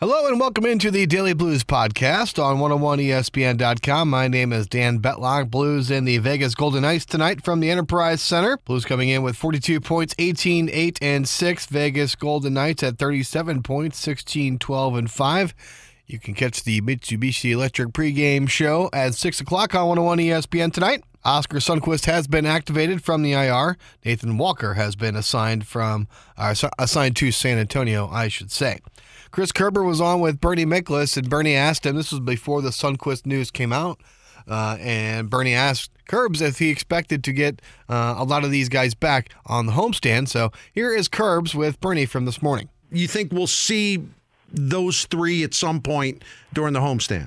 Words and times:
Hello 0.00 0.26
and 0.26 0.40
welcome 0.40 0.66
into 0.66 0.90
the 0.90 1.06
Daily 1.06 1.34
Blues 1.34 1.62
podcast 1.62 2.42
on 2.42 2.56
101ESPN.com. 2.56 4.10
My 4.10 4.26
name 4.26 4.52
is 4.52 4.66
Dan 4.66 4.98
Betlock. 4.98 5.52
Blues 5.52 5.88
in 5.88 6.04
the 6.04 6.18
Vegas 6.18 6.56
Golden 6.56 6.82
Knights 6.82 7.06
tonight 7.06 7.44
from 7.44 7.60
the 7.60 7.70
Enterprise 7.70 8.20
Center. 8.20 8.56
Blues 8.64 8.84
coming 8.84 9.08
in 9.08 9.22
with 9.22 9.36
42 9.36 9.80
points, 9.80 10.12
18, 10.18 10.68
8, 10.68 10.98
and 11.00 11.28
6. 11.28 11.66
Vegas 11.66 12.16
Golden 12.16 12.54
Knights 12.54 12.82
at 12.82 12.98
37 12.98 13.62
points, 13.62 13.96
16, 13.98 14.58
12, 14.58 14.96
and 14.96 15.10
5. 15.12 15.54
You 16.08 16.18
can 16.18 16.34
catch 16.34 16.64
the 16.64 16.80
Mitsubishi 16.80 17.52
Electric 17.52 17.90
pregame 17.90 18.48
show 18.48 18.90
at 18.92 19.14
6 19.14 19.40
o'clock 19.42 19.76
on 19.76 19.86
101 19.86 20.18
ESPN 20.18 20.72
tonight. 20.72 21.04
Oskar 21.24 21.58
Sundqvist 21.58 22.06
has 22.06 22.26
been 22.26 22.46
activated 22.46 23.02
from 23.04 23.22
the 23.22 23.32
IR. 23.32 23.78
Nathan 24.04 24.38
Walker 24.38 24.74
has 24.74 24.96
been 24.96 25.14
assigned 25.14 25.68
from 25.68 26.08
uh, 26.36 26.52
assigned 26.80 27.14
to 27.16 27.30
San 27.30 27.58
Antonio, 27.58 28.08
I 28.08 28.26
should 28.26 28.50
say. 28.50 28.80
Chris 29.34 29.50
Kerber 29.50 29.82
was 29.82 30.00
on 30.00 30.20
with 30.20 30.40
Bernie 30.40 30.64
Miklasz, 30.64 31.16
and 31.16 31.28
Bernie 31.28 31.56
asked 31.56 31.84
him, 31.84 31.96
this 31.96 32.12
was 32.12 32.20
before 32.20 32.62
the 32.62 32.68
Sundqvist 32.68 33.26
news 33.26 33.50
came 33.50 33.72
out, 33.72 33.98
uh, 34.46 34.76
and 34.78 35.28
Bernie 35.28 35.54
asked 35.54 35.90
Kerbs 36.08 36.40
if 36.40 36.60
he 36.60 36.70
expected 36.70 37.24
to 37.24 37.32
get 37.32 37.60
uh, 37.88 38.14
a 38.16 38.22
lot 38.22 38.44
of 38.44 38.52
these 38.52 38.68
guys 38.68 38.94
back 38.94 39.30
on 39.46 39.66
the 39.66 39.72
homestand. 39.72 40.28
So 40.28 40.52
here 40.72 40.94
is 40.94 41.08
Kerbs 41.08 41.52
with 41.52 41.80
Bernie 41.80 42.06
from 42.06 42.26
this 42.26 42.42
morning. 42.42 42.68
You 42.92 43.08
think 43.08 43.32
we'll 43.32 43.48
see 43.48 44.06
those 44.52 45.04
three 45.06 45.42
at 45.42 45.52
some 45.52 45.80
point 45.80 46.22
during 46.52 46.72
the 46.72 46.78
homestand? 46.78 47.26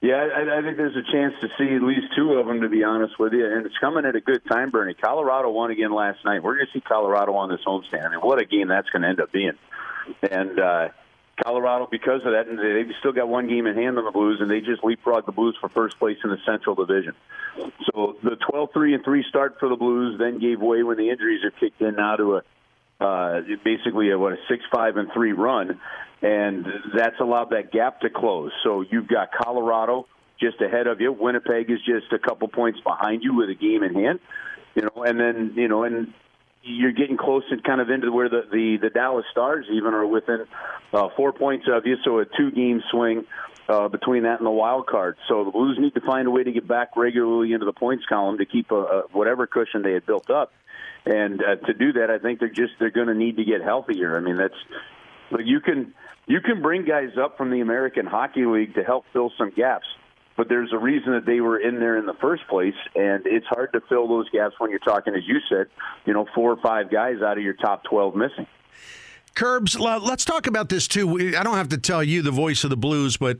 Yeah, 0.00 0.18
I, 0.18 0.58
I 0.58 0.62
think 0.62 0.76
there's 0.76 0.94
a 0.94 1.10
chance 1.10 1.34
to 1.40 1.48
see 1.58 1.74
at 1.74 1.82
least 1.82 2.14
two 2.14 2.34
of 2.34 2.46
them, 2.46 2.60
to 2.60 2.68
be 2.68 2.84
honest 2.84 3.18
with 3.18 3.32
you. 3.32 3.44
And 3.44 3.66
it's 3.66 3.78
coming 3.78 4.04
at 4.04 4.14
a 4.14 4.20
good 4.20 4.42
time, 4.48 4.70
Bernie. 4.70 4.94
Colorado 4.94 5.50
won 5.50 5.72
again 5.72 5.92
last 5.92 6.24
night. 6.24 6.44
We're 6.44 6.54
going 6.54 6.66
to 6.66 6.72
see 6.72 6.80
Colorado 6.80 7.34
on 7.34 7.48
this 7.48 7.62
homestand. 7.66 8.06
I 8.06 8.10
mean, 8.10 8.20
what 8.20 8.40
a 8.40 8.44
game 8.44 8.68
that's 8.68 8.88
going 8.90 9.02
to 9.02 9.08
end 9.08 9.20
up 9.20 9.32
being. 9.32 9.58
And, 10.30 10.60
uh, 10.60 10.88
Colorado, 11.44 11.88
because 11.90 12.20
of 12.24 12.32
that, 12.32 12.48
and 12.48 12.58
they've 12.58 12.94
still 13.00 13.12
got 13.12 13.28
one 13.28 13.48
game 13.48 13.66
in 13.66 13.74
hand 13.74 13.98
on 13.98 14.04
the 14.04 14.10
Blues, 14.10 14.38
and 14.40 14.50
they 14.50 14.60
just 14.60 14.82
leapfrogged 14.82 15.26
the 15.26 15.32
Blues 15.32 15.56
for 15.60 15.68
first 15.68 15.98
place 15.98 16.18
in 16.24 16.30
the 16.30 16.38
Central 16.46 16.74
Division. 16.74 17.14
So 17.92 18.16
the 18.22 18.36
12-3 18.50 18.94
and 18.94 19.04
three 19.04 19.24
start 19.28 19.56
for 19.60 19.68
the 19.68 19.76
Blues 19.76 20.18
then 20.18 20.38
gave 20.38 20.60
way 20.60 20.82
when 20.82 20.96
the 20.96 21.10
injuries 21.10 21.40
have 21.44 21.54
kicked 21.58 21.80
in 21.80 21.96
now 21.96 22.16
to 22.16 22.36
a 22.36 22.42
uh, 23.00 23.40
basically 23.64 24.10
a 24.10 24.18
what 24.18 24.32
a 24.32 24.36
six 24.48 24.64
five 24.72 24.96
and 24.96 25.08
three 25.12 25.32
run, 25.32 25.80
and 26.20 26.66
that's 26.96 27.20
allowed 27.20 27.50
that 27.50 27.70
gap 27.70 28.00
to 28.00 28.10
close. 28.10 28.50
So 28.64 28.84
you've 28.88 29.06
got 29.06 29.28
Colorado 29.30 30.06
just 30.40 30.60
ahead 30.60 30.86
of 30.86 31.00
you. 31.00 31.12
Winnipeg 31.12 31.70
is 31.70 31.78
just 31.86 32.12
a 32.12 32.18
couple 32.18 32.48
points 32.48 32.80
behind 32.80 33.22
you 33.22 33.34
with 33.34 33.50
a 33.50 33.54
game 33.54 33.82
in 33.82 33.94
hand. 33.94 34.20
You 34.74 34.82
know, 34.82 35.04
and 35.04 35.18
then 35.18 35.52
you 35.54 35.68
know, 35.68 35.84
and 35.84 36.12
you're 36.68 36.92
getting 36.92 37.16
close 37.16 37.44
and 37.50 37.62
kind 37.64 37.80
of 37.80 37.90
into 37.90 38.12
where 38.12 38.28
the, 38.28 38.42
the, 38.50 38.76
the 38.80 38.90
Dallas 38.90 39.24
Stars 39.30 39.66
even 39.72 39.94
are 39.94 40.06
within 40.06 40.44
uh, 40.92 41.08
four 41.16 41.32
points 41.32 41.66
of 41.70 41.86
you, 41.86 41.96
so 42.04 42.18
a 42.18 42.24
two 42.24 42.50
game 42.50 42.82
swing 42.90 43.24
uh, 43.68 43.88
between 43.88 44.22
that 44.22 44.38
and 44.38 44.46
the 44.46 44.50
wild 44.50 44.86
card. 44.86 45.16
So 45.28 45.44
the 45.44 45.50
Blues 45.50 45.76
need 45.78 45.94
to 45.94 46.00
find 46.00 46.26
a 46.26 46.30
way 46.30 46.44
to 46.44 46.52
get 46.52 46.66
back 46.66 46.96
regularly 46.96 47.52
into 47.52 47.66
the 47.66 47.72
points 47.72 48.04
column 48.08 48.38
to 48.38 48.46
keep 48.46 48.70
a, 48.70 48.74
a 48.74 49.02
whatever 49.12 49.46
cushion 49.46 49.82
they 49.82 49.92
had 49.92 50.06
built 50.06 50.30
up. 50.30 50.52
And 51.04 51.42
uh, 51.42 51.56
to 51.66 51.74
do 51.74 51.92
that, 51.94 52.10
I 52.10 52.18
think 52.18 52.40
they're 52.40 52.48
just 52.48 52.72
they're 52.78 52.90
going 52.90 53.08
to 53.08 53.14
need 53.14 53.36
to 53.36 53.44
get 53.44 53.62
healthier. 53.62 54.16
I 54.16 54.20
mean, 54.20 54.36
that's 54.36 55.44
you 55.44 55.60
can 55.60 55.94
you 56.26 56.40
can 56.40 56.60
bring 56.60 56.84
guys 56.84 57.16
up 57.18 57.38
from 57.38 57.50
the 57.50 57.60
American 57.60 58.06
Hockey 58.06 58.44
League 58.44 58.74
to 58.74 58.82
help 58.82 59.04
fill 59.12 59.32
some 59.38 59.50
gaps 59.50 59.86
but 60.38 60.48
there's 60.48 60.72
a 60.72 60.78
reason 60.78 61.12
that 61.14 61.26
they 61.26 61.40
were 61.40 61.58
in 61.58 61.80
there 61.80 61.98
in 61.98 62.06
the 62.06 62.14
first 62.14 62.46
place, 62.46 62.76
and 62.94 63.26
it's 63.26 63.46
hard 63.46 63.72
to 63.72 63.80
fill 63.88 64.06
those 64.06 64.30
gaps 64.30 64.54
when 64.58 64.70
you're 64.70 64.78
talking, 64.78 65.12
as 65.14 65.26
you 65.26 65.40
said, 65.48 65.66
you 66.06 66.14
know, 66.14 66.26
four 66.32 66.52
or 66.52 66.56
five 66.62 66.92
guys 66.92 67.16
out 67.20 67.36
of 67.36 67.42
your 67.42 67.54
top 67.54 67.82
12 67.82 68.14
missing. 68.14 68.46
Kerbs, 69.34 69.78
let's 69.78 70.24
talk 70.24 70.46
about 70.46 70.68
this 70.68 70.86
too. 70.86 71.34
I 71.36 71.42
don't 71.42 71.56
have 71.56 71.70
to 71.70 71.78
tell 71.78 72.04
you 72.04 72.22
the 72.22 72.30
voice 72.30 72.62
of 72.62 72.70
the 72.70 72.76
Blues, 72.76 73.16
but 73.16 73.38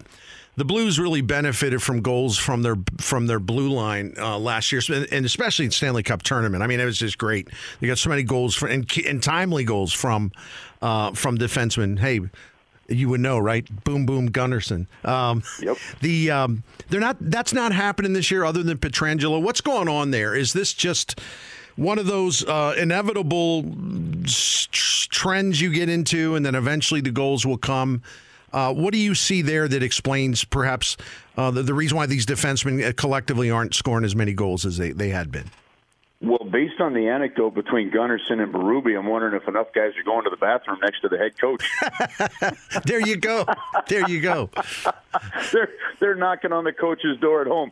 the 0.56 0.64
Blues 0.64 0.98
really 0.98 1.20
benefited 1.20 1.80
from 1.80 2.02
goals 2.02 2.36
from 2.36 2.62
their 2.62 2.76
from 2.98 3.28
their 3.28 3.40
blue 3.40 3.68
line 3.68 4.14
uh, 4.18 4.36
last 4.36 4.72
year, 4.72 4.82
and 5.12 5.24
especially 5.24 5.66
in 5.66 5.70
Stanley 5.70 6.02
Cup 6.02 6.24
tournament. 6.24 6.64
I 6.64 6.66
mean, 6.66 6.80
it 6.80 6.84
was 6.84 6.98
just 6.98 7.16
great. 7.16 7.48
They 7.80 7.86
got 7.86 7.98
so 7.98 8.10
many 8.10 8.24
goals 8.24 8.56
for, 8.56 8.66
and, 8.66 8.90
and 9.06 9.22
timely 9.22 9.62
goals 9.62 9.92
from 9.92 10.32
uh, 10.82 11.12
from 11.12 11.38
defensemen. 11.38 12.00
Hey, 12.00 12.20
you 12.88 13.08
would 13.08 13.20
know, 13.20 13.38
right? 13.38 13.66
Boom, 13.84 14.06
boom, 14.06 14.30
Gunnarsson. 14.30 14.86
Um, 15.04 15.42
yep. 15.60 15.76
The 16.00 16.30
um, 16.30 16.62
they're 16.88 17.00
not. 17.00 17.16
That's 17.20 17.52
not 17.52 17.72
happening 17.72 18.12
this 18.14 18.30
year, 18.30 18.44
other 18.44 18.62
than 18.62 18.78
Pietrangelo. 18.78 19.40
What's 19.40 19.60
going 19.60 19.88
on 19.88 20.10
there? 20.10 20.34
Is 20.34 20.52
this 20.52 20.72
just 20.72 21.20
one 21.76 21.98
of 21.98 22.06
those 22.06 22.44
uh, 22.44 22.74
inevitable 22.78 23.64
trends 25.10 25.60
you 25.60 25.72
get 25.72 25.88
into, 25.88 26.34
and 26.34 26.44
then 26.44 26.54
eventually 26.54 27.00
the 27.00 27.10
goals 27.10 27.46
will 27.46 27.58
come? 27.58 28.02
Uh, 28.52 28.72
what 28.72 28.92
do 28.92 28.98
you 28.98 29.14
see 29.14 29.42
there 29.42 29.68
that 29.68 29.82
explains 29.82 30.42
perhaps 30.42 30.96
uh, 31.36 31.50
the, 31.50 31.62
the 31.62 31.74
reason 31.74 31.96
why 31.98 32.06
these 32.06 32.24
defensemen 32.24 32.96
collectively 32.96 33.50
aren't 33.50 33.74
scoring 33.74 34.04
as 34.04 34.16
many 34.16 34.32
goals 34.32 34.64
as 34.64 34.78
they, 34.78 34.90
they 34.90 35.10
had 35.10 35.30
been? 35.30 35.50
Well, 36.20 36.48
based 36.50 36.80
on 36.80 36.94
the 36.94 37.08
anecdote 37.08 37.54
between 37.54 37.92
Gunnarsson 37.92 38.42
and 38.42 38.52
Berube, 38.52 38.98
I'm 38.98 39.06
wondering 39.06 39.40
if 39.40 39.46
enough 39.46 39.68
guys 39.72 39.92
are 39.96 40.02
going 40.02 40.24
to 40.24 40.30
the 40.30 40.36
bathroom 40.36 40.80
next 40.82 41.00
to 41.02 41.08
the 41.08 41.16
head 41.16 41.38
coach. 41.40 41.64
there 42.86 43.00
you 43.00 43.16
go. 43.16 43.46
There 43.86 44.08
you 44.08 44.20
go. 44.20 44.50
they're 45.52 45.70
they're 46.00 46.16
knocking 46.16 46.52
on 46.52 46.64
the 46.64 46.72
coach's 46.72 47.20
door 47.20 47.42
at 47.42 47.46
home. 47.46 47.70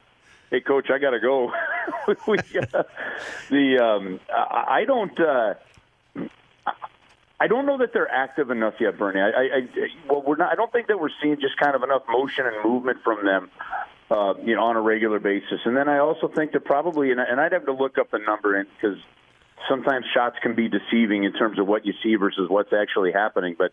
Hey, 0.50 0.60
coach, 0.60 0.90
I 0.90 0.98
got 1.00 1.10
to 1.10 1.18
go. 1.18 1.50
we, 2.28 2.38
uh, 2.38 2.84
the 3.50 3.78
um, 3.78 4.20
I, 4.32 4.64
I 4.68 4.84
don't. 4.84 5.18
Uh, 5.18 5.54
I 7.38 7.48
don't 7.48 7.66
know 7.66 7.78
that 7.78 7.92
they're 7.92 8.10
active 8.10 8.50
enough 8.50 8.74
yet, 8.80 8.96
Bernie. 8.96 9.20
I, 9.20 9.28
I, 9.28 9.42
I 9.42 9.68
well, 10.08 10.22
we're 10.24 10.36
not. 10.36 10.52
I 10.52 10.54
don't 10.54 10.70
think 10.70 10.86
that 10.86 11.00
we're 11.00 11.10
seeing 11.20 11.40
just 11.40 11.56
kind 11.56 11.74
of 11.74 11.82
enough 11.82 12.02
motion 12.08 12.46
and 12.46 12.64
movement 12.64 12.98
from 13.02 13.26
them 13.26 13.50
uh, 14.10 14.34
you 14.44 14.54
know, 14.54 14.64
on 14.64 14.76
a 14.76 14.80
regular 14.80 15.18
basis. 15.18 15.60
And 15.64 15.76
then 15.76 15.88
I 15.88 15.98
also 15.98 16.28
think 16.28 16.52
that 16.52 16.64
probably, 16.64 17.10
and, 17.10 17.20
I'd 17.20 17.52
have 17.52 17.66
to 17.66 17.72
look 17.72 17.98
up 17.98 18.10
the 18.10 18.18
number 18.18 18.64
because 18.80 18.98
sometimes 19.68 20.04
shots 20.14 20.36
can 20.42 20.54
be 20.54 20.68
deceiving 20.68 21.24
in 21.24 21.32
terms 21.32 21.58
of 21.58 21.66
what 21.66 21.84
you 21.84 21.92
see 22.02 22.14
versus 22.14 22.48
what's 22.48 22.72
actually 22.72 23.12
happening. 23.12 23.56
But 23.58 23.72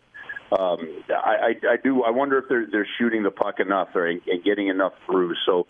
um, 0.56 1.02
I, 1.10 1.54
I, 1.64 1.72
I 1.72 1.76
do. 1.82 2.02
I 2.02 2.10
wonder 2.10 2.38
if 2.38 2.44
they're 2.48 2.66
they're 2.70 2.88
shooting 2.98 3.22
the 3.22 3.30
puck 3.30 3.60
enough 3.60 3.88
or, 3.94 4.06
and 4.06 4.20
getting 4.44 4.68
enough 4.68 4.92
through. 5.06 5.34
So. 5.46 5.66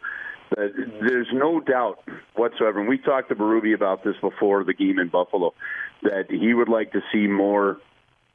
Uh, 0.56 0.66
there's 1.00 1.26
no 1.32 1.58
doubt 1.58 2.06
whatsoever, 2.36 2.78
and 2.78 2.86
we 2.86 2.98
talked 2.98 3.30
to 3.30 3.34
Berube 3.34 3.74
about 3.74 4.04
this 4.04 4.14
before 4.20 4.62
the 4.62 4.74
game 4.74 4.98
in 4.98 5.08
Buffalo, 5.08 5.54
that 6.02 6.26
he 6.28 6.52
would 6.52 6.68
like 6.68 6.92
to 6.92 7.00
see 7.10 7.26
more 7.26 7.78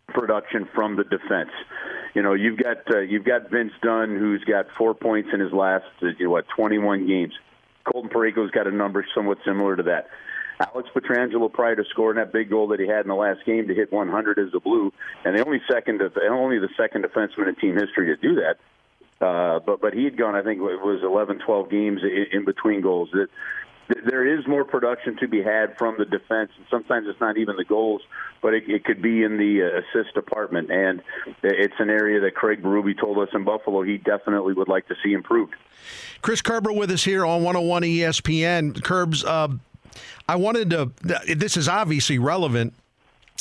production 0.08 0.68
from 0.74 0.96
the 0.96 1.04
defense. 1.04 1.52
You 2.14 2.22
know, 2.22 2.34
you've 2.34 2.58
got 2.58 2.78
uh, 2.92 3.00
you've 3.00 3.24
got 3.24 3.50
Vince 3.50 3.74
Dunn, 3.82 4.18
who's 4.18 4.44
got 4.44 4.66
four 4.78 4.94
points 4.94 5.30
in 5.34 5.40
his 5.40 5.52
last 5.52 5.86
uh, 6.02 6.08
you 6.18 6.26
know, 6.26 6.32
what 6.32 6.46
21 6.56 7.08
games. 7.08 7.34
Colton 7.86 8.10
Parayko's 8.10 8.52
got 8.52 8.68
a 8.68 8.72
number 8.72 9.06
somewhat 9.16 9.38
similar 9.46 9.76
to 9.76 9.84
that. 9.84 10.10
Alex 10.60 10.90
Pietrangelo 10.94 11.52
prior 11.52 11.76
to 11.76 11.86
scoring 11.90 12.18
that 12.18 12.34
big 12.34 12.50
goal 12.50 12.68
that 12.68 12.80
he 12.80 12.88
had 12.88 13.02
in 13.02 13.08
the 13.08 13.16
last 13.16 13.46
game 13.46 13.68
to 13.68 13.74
hit 13.74 13.94
100 13.94 14.40
as 14.40 14.50
a 14.54 14.60
blue, 14.60 14.92
and 15.24 15.38
the 15.38 15.46
only 15.46 15.62
second, 15.72 16.02
only 16.30 16.60
the 16.60 16.68
second 16.76 17.06
defenseman 17.06 17.48
in 17.48 17.56
team 17.56 17.78
history 17.78 18.08
to 18.08 18.18
do 18.18 18.36
that. 18.36 18.58
Uh, 19.26 19.60
but 19.60 19.82
but 19.82 19.94
he 19.94 20.06
had 20.06 20.18
gone, 20.18 20.36
I 20.36 20.44
think 20.44 20.60
it 20.60 20.64
was 20.64 21.02
11, 21.04 21.40
12 21.46 21.70
games 21.70 22.02
in, 22.04 22.40
in 22.40 22.46
between 22.46 22.82
goals. 22.82 23.10
That 23.14 23.28
there 24.06 24.26
is 24.26 24.48
more 24.48 24.64
production 24.64 25.18
to 25.18 25.28
be 25.28 25.42
had 25.42 25.78
from 25.78 25.96
the 25.98 26.06
defense, 26.06 26.52
and 26.58 26.66
sometimes 26.70 27.08
it's 27.08 27.20
not 27.20 27.38
even 27.38 27.56
the 27.56 27.66
goals, 27.66 28.02
but 28.42 28.54
it, 28.54 28.70
it 28.70 28.86
could 28.86 29.02
be 29.02 29.24
in 29.24 29.38
the 29.38 29.64
uh, 29.64 29.80
assist 29.80 30.14
department. 30.14 30.70
And 30.72 31.02
it's 31.44 31.74
an 31.80 31.90
area 31.90 32.20
that 32.22 32.36
Craig 32.36 32.62
Berube 32.62 33.00
told 33.00 33.18
us 33.18 33.30
in 33.34 33.44
Buffalo 33.44 33.82
he 33.82 33.98
definitely 33.98 34.54
would 34.54 34.68
like 34.68 34.88
to 34.90 34.96
see 35.04 35.14
improved. 35.14 35.56
Chris 36.22 36.42
Kerber 36.42 36.72
with 36.72 36.92
us 36.92 37.04
here 37.04 37.26
on 37.26 37.44
101 37.44 37.84
ESPN. 37.84 38.74
Kerbs, 38.74 39.26
uh, 39.26 39.56
I 40.28 40.36
wanted 40.36 40.70
to, 40.72 40.92
this 41.36 41.58
is 41.58 41.68
obviously 41.68 42.20
relevant, 42.20 42.74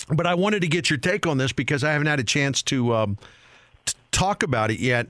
but 0.09 0.27
I 0.27 0.35
wanted 0.35 0.63
to 0.63 0.69
get 0.69 0.89
your 0.89 0.99
take 0.99 1.27
on 1.27 1.39
this 1.39 1.53
because 1.53 1.85
I 1.85 1.93
haven't 1.93 2.07
had 2.07 2.21
a 2.21 2.25
chance 2.25 2.63
to 2.65 2.95
um, 2.95 3.19
t- 3.85 3.95
talk 4.13 4.43
about 4.43 4.71
it 4.71 4.81
yet. 4.81 5.09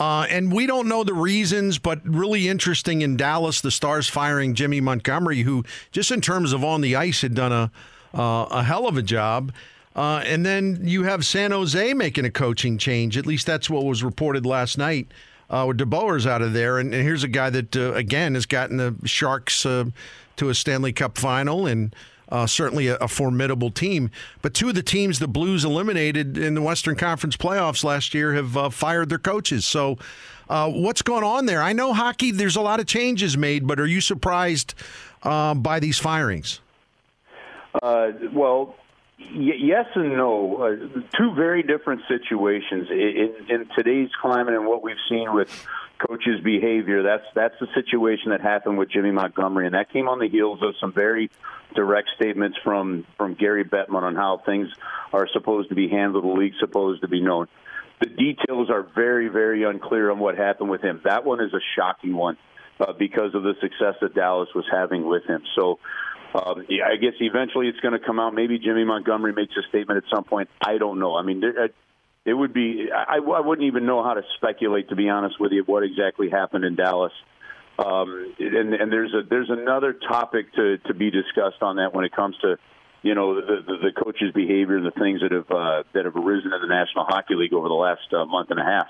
Uh, 0.00 0.26
and 0.30 0.52
we 0.52 0.66
don't 0.66 0.86
know 0.86 1.02
the 1.02 1.14
reasons, 1.14 1.78
but 1.78 2.00
really 2.04 2.48
interesting 2.48 3.02
in 3.02 3.16
Dallas, 3.16 3.60
the 3.60 3.70
Stars 3.70 4.08
firing 4.08 4.54
Jimmy 4.54 4.80
Montgomery, 4.80 5.42
who 5.42 5.64
just 5.90 6.12
in 6.12 6.20
terms 6.20 6.52
of 6.52 6.62
on 6.62 6.82
the 6.82 6.94
ice 6.94 7.22
had 7.22 7.34
done 7.34 7.52
a 7.52 7.70
uh, 8.14 8.46
a 8.50 8.62
hell 8.62 8.86
of 8.86 8.96
a 8.96 9.02
job. 9.02 9.52
Uh, 9.94 10.22
and 10.24 10.46
then 10.46 10.78
you 10.82 11.02
have 11.02 11.26
San 11.26 11.50
Jose 11.50 11.92
making 11.94 12.24
a 12.24 12.30
coaching 12.30 12.78
change. 12.78 13.18
At 13.18 13.26
least 13.26 13.46
that's 13.46 13.68
what 13.68 13.84
was 13.84 14.04
reported 14.04 14.46
last 14.46 14.78
night. 14.78 15.08
Uh, 15.50 15.64
with 15.66 15.78
DeBoer's 15.78 16.26
out 16.26 16.42
of 16.42 16.52
there, 16.52 16.78
and, 16.78 16.92
and 16.92 17.02
here's 17.02 17.24
a 17.24 17.28
guy 17.28 17.48
that 17.48 17.74
uh, 17.74 17.94
again 17.94 18.34
has 18.34 18.44
gotten 18.44 18.76
the 18.76 18.94
Sharks 19.06 19.64
uh, 19.64 19.86
to 20.36 20.50
a 20.50 20.54
Stanley 20.54 20.92
Cup 20.92 21.16
final 21.16 21.66
and 21.66 21.96
uh, 22.30 22.46
certainly 22.46 22.88
a, 22.88 22.96
a, 22.96 23.08
formidable 23.08 23.70
team. 23.70 24.10
But 24.42 24.54
two 24.54 24.68
of 24.68 24.74
the 24.74 24.82
teams 24.82 25.18
the 25.18 25.28
Blues 25.28 25.64
eliminated 25.64 26.36
in 26.36 26.54
the 26.54 26.62
Western 26.62 26.96
Conference 26.96 27.36
playoffs 27.36 27.84
last 27.84 28.14
year 28.14 28.34
have 28.34 28.56
uh, 28.56 28.70
fired 28.70 29.08
their 29.08 29.18
coaches. 29.18 29.64
So, 29.64 29.98
uh, 30.48 30.70
what's 30.70 31.02
going 31.02 31.24
on 31.24 31.46
there? 31.46 31.62
I 31.62 31.72
know 31.72 31.92
hockey, 31.92 32.30
there's 32.30 32.56
a 32.56 32.62
lot 32.62 32.80
of 32.80 32.86
changes 32.86 33.36
made, 33.36 33.66
but 33.66 33.78
are 33.78 33.86
you 33.86 34.00
surprised 34.00 34.74
uh, 35.22 35.54
by 35.54 35.78
these 35.78 35.98
firings? 35.98 36.60
Uh, 37.82 38.12
well, 38.32 38.74
yes 39.18 39.86
and 39.94 40.16
no. 40.16 40.56
Uh, 40.56 41.00
two 41.18 41.34
very 41.34 41.62
different 41.62 42.02
situations 42.08 42.88
in, 42.90 43.34
in 43.48 43.68
today's 43.76 44.10
climate 44.20 44.54
and 44.54 44.66
what 44.66 44.82
we've 44.82 44.96
seen 45.08 45.34
with 45.34 45.66
coaches' 45.98 46.40
behavior. 46.42 47.02
That's 47.02 47.24
that's 47.34 47.54
the 47.60 47.66
situation 47.74 48.30
that 48.30 48.40
happened 48.40 48.78
with 48.78 48.90
Jimmy 48.90 49.10
Montgomery, 49.10 49.66
and 49.66 49.74
that 49.74 49.92
came 49.92 50.08
on 50.08 50.18
the 50.18 50.28
heels 50.28 50.60
of 50.62 50.74
some 50.80 50.92
very 50.92 51.30
direct 51.74 52.10
statements 52.16 52.58
from 52.64 53.06
from 53.16 53.34
Gary 53.34 53.64
Bettman 53.64 54.02
on 54.02 54.14
how 54.14 54.42
things 54.44 54.68
are 55.12 55.28
supposed 55.32 55.68
to 55.70 55.74
be 55.74 55.88
handled, 55.88 56.24
the 56.24 56.28
league's 56.28 56.58
supposed 56.60 57.02
to 57.02 57.08
be 57.08 57.20
known. 57.20 57.48
The 58.00 58.06
details 58.08 58.70
are 58.70 58.82
very 58.82 59.28
very 59.28 59.64
unclear 59.64 60.10
on 60.10 60.18
what 60.18 60.36
happened 60.36 60.70
with 60.70 60.82
him. 60.82 61.00
That 61.04 61.24
one 61.24 61.40
is 61.40 61.52
a 61.52 61.60
shocking 61.76 62.14
one 62.14 62.36
uh, 62.80 62.92
because 62.92 63.34
of 63.34 63.42
the 63.42 63.54
success 63.60 63.94
that 64.00 64.14
Dallas 64.14 64.48
was 64.54 64.64
having 64.70 65.06
with 65.06 65.24
him. 65.24 65.42
So. 65.54 65.78
Um, 66.34 66.66
yeah, 66.68 66.84
I 66.84 66.96
guess 66.96 67.14
eventually 67.20 67.68
it's 67.68 67.80
going 67.80 67.98
to 67.98 68.06
come 68.06 68.20
out. 68.20 68.34
Maybe 68.34 68.58
Jimmy 68.58 68.84
Montgomery 68.84 69.32
makes 69.32 69.56
a 69.56 69.66
statement 69.70 70.04
at 70.04 70.14
some 70.14 70.24
point. 70.24 70.50
I 70.60 70.76
don't 70.76 70.98
know. 71.00 71.16
I 71.16 71.22
mean, 71.22 71.40
there, 71.40 71.70
it 72.24 72.34
would 72.34 72.52
be 72.52 72.88
I, 72.94 73.16
I 73.16 73.40
wouldn't 73.40 73.66
even 73.66 73.86
know 73.86 74.02
how 74.02 74.14
to 74.14 74.22
speculate 74.36 74.88
to 74.90 74.96
be 74.96 75.08
honest 75.08 75.40
with 75.40 75.52
you 75.52 75.64
what 75.64 75.82
exactly 75.82 76.30
happened 76.30 76.64
in 76.64 76.76
Dallas. 76.76 77.12
Um, 77.78 78.34
and, 78.40 78.74
and 78.74 78.92
there's 78.92 79.14
a 79.14 79.22
there's 79.28 79.50
another 79.50 79.92
topic 79.92 80.52
to 80.54 80.78
to 80.78 80.94
be 80.94 81.10
discussed 81.10 81.62
on 81.62 81.76
that 81.76 81.94
when 81.94 82.04
it 82.04 82.12
comes 82.12 82.36
to 82.42 82.56
you 83.02 83.14
know 83.14 83.36
the 83.36 83.62
the, 83.66 83.90
the 83.90 83.92
coach's 83.92 84.32
behavior 84.32 84.80
the 84.80 84.90
things 84.90 85.20
that 85.20 85.32
have 85.32 85.50
uh, 85.50 85.84
that 85.94 86.04
have 86.04 86.16
arisen 86.16 86.52
in 86.52 86.60
the 86.60 86.66
National 86.66 87.04
Hockey 87.04 87.34
League 87.34 87.52
over 87.52 87.68
the 87.68 87.74
last 87.74 88.12
uh, 88.12 88.24
month 88.24 88.50
and 88.50 88.58
a 88.58 88.64
half. 88.64 88.88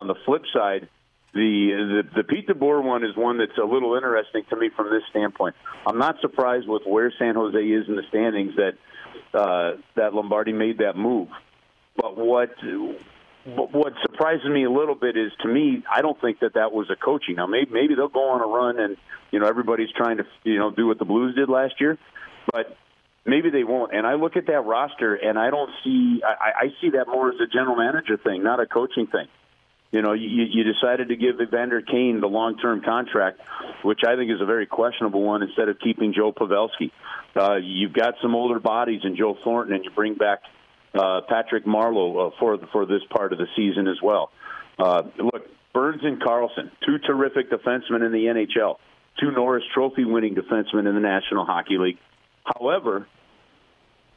On 0.00 0.08
the 0.08 0.16
flip 0.26 0.42
side, 0.52 0.88
the, 1.32 2.02
the 2.12 2.22
the 2.22 2.24
Pete 2.24 2.48
DeBoer 2.48 2.82
one 2.82 3.04
is 3.04 3.16
one 3.16 3.38
that's 3.38 3.56
a 3.56 3.64
little 3.64 3.94
interesting 3.94 4.42
to 4.50 4.56
me 4.56 4.70
from 4.74 4.90
this 4.90 5.02
standpoint. 5.10 5.54
I'm 5.86 5.98
not 5.98 6.16
surprised 6.20 6.66
with 6.66 6.82
where 6.86 7.12
San 7.18 7.36
Jose 7.36 7.58
is 7.58 7.88
in 7.88 7.96
the 7.96 8.02
standings 8.08 8.54
that 8.56 8.74
uh, 9.32 9.76
that 9.94 10.14
Lombardi 10.14 10.52
made 10.52 10.78
that 10.78 10.96
move. 10.96 11.28
But 11.98 12.16
what 12.16 12.50
what 13.44 13.92
surprises 14.02 14.46
me 14.46 14.64
a 14.64 14.70
little 14.70 14.94
bit 14.94 15.16
is 15.16 15.32
to 15.42 15.48
me, 15.48 15.82
I 15.90 16.00
don't 16.00 16.20
think 16.20 16.40
that 16.40 16.54
that 16.54 16.72
was 16.72 16.90
a 16.90 16.96
coaching. 16.96 17.34
Now 17.34 17.46
maybe 17.46 17.70
maybe 17.72 17.94
they'll 17.96 18.08
go 18.08 18.30
on 18.30 18.40
a 18.40 18.46
run 18.46 18.78
and 18.78 18.96
you 19.32 19.40
know 19.40 19.46
everybody's 19.46 19.90
trying 19.96 20.18
to 20.18 20.24
you 20.44 20.58
know 20.58 20.70
do 20.70 20.86
what 20.86 20.98
the 20.98 21.04
Blues 21.04 21.34
did 21.34 21.48
last 21.48 21.80
year, 21.80 21.98
but 22.52 22.76
maybe 23.26 23.50
they 23.50 23.64
won't. 23.64 23.92
And 23.92 24.06
I 24.06 24.14
look 24.14 24.36
at 24.36 24.46
that 24.46 24.60
roster 24.60 25.16
and 25.16 25.36
I 25.36 25.50
don't 25.50 25.70
see 25.82 26.22
I, 26.24 26.66
I 26.66 26.68
see 26.80 26.90
that 26.90 27.08
more 27.08 27.30
as 27.30 27.40
a 27.40 27.46
general 27.46 27.74
manager 27.74 28.16
thing, 28.16 28.44
not 28.44 28.60
a 28.60 28.66
coaching 28.66 29.08
thing. 29.08 29.26
You 29.90 30.02
know, 30.02 30.12
you, 30.12 30.28
you 30.28 30.64
decided 30.64 31.08
to 31.08 31.16
give 31.16 31.40
Evander 31.40 31.80
Kane 31.80 32.20
the 32.20 32.28
long-term 32.28 32.82
contract, 32.82 33.40
which 33.82 34.00
I 34.06 34.16
think 34.16 34.30
is 34.30 34.38
a 34.38 34.44
very 34.44 34.66
questionable 34.66 35.22
one, 35.22 35.42
instead 35.42 35.70
of 35.70 35.78
keeping 35.80 36.12
Joe 36.12 36.30
Pavelski. 36.30 36.90
Uh, 37.34 37.54
you've 37.54 37.94
got 37.94 38.16
some 38.20 38.34
older 38.34 38.60
bodies 38.60 39.00
in 39.04 39.16
Joe 39.16 39.34
Thornton, 39.42 39.74
and 39.74 39.84
you 39.84 39.90
bring 39.90 40.12
back 40.12 40.42
uh, 40.98 41.20
Patrick 41.28 41.64
Marleau 41.64 42.28
uh, 42.28 42.30
for 42.38 42.58
for 42.72 42.86
this 42.86 43.02
part 43.10 43.32
of 43.32 43.38
the 43.38 43.46
season 43.56 43.88
as 43.88 44.00
well. 44.02 44.30
Uh, 44.78 45.02
look, 45.18 45.46
Burns 45.72 46.02
and 46.02 46.20
Karlsson, 46.20 46.70
two 46.86 46.98
terrific 46.98 47.50
defensemen 47.50 48.04
in 48.04 48.12
the 48.12 48.26
NHL, 48.26 48.76
two 49.20 49.30
Norris 49.30 49.64
Trophy 49.74 50.04
winning 50.04 50.34
defensemen 50.34 50.88
in 50.88 50.94
the 50.94 51.00
National 51.00 51.44
Hockey 51.44 51.78
League. 51.78 51.98
However, 52.44 53.06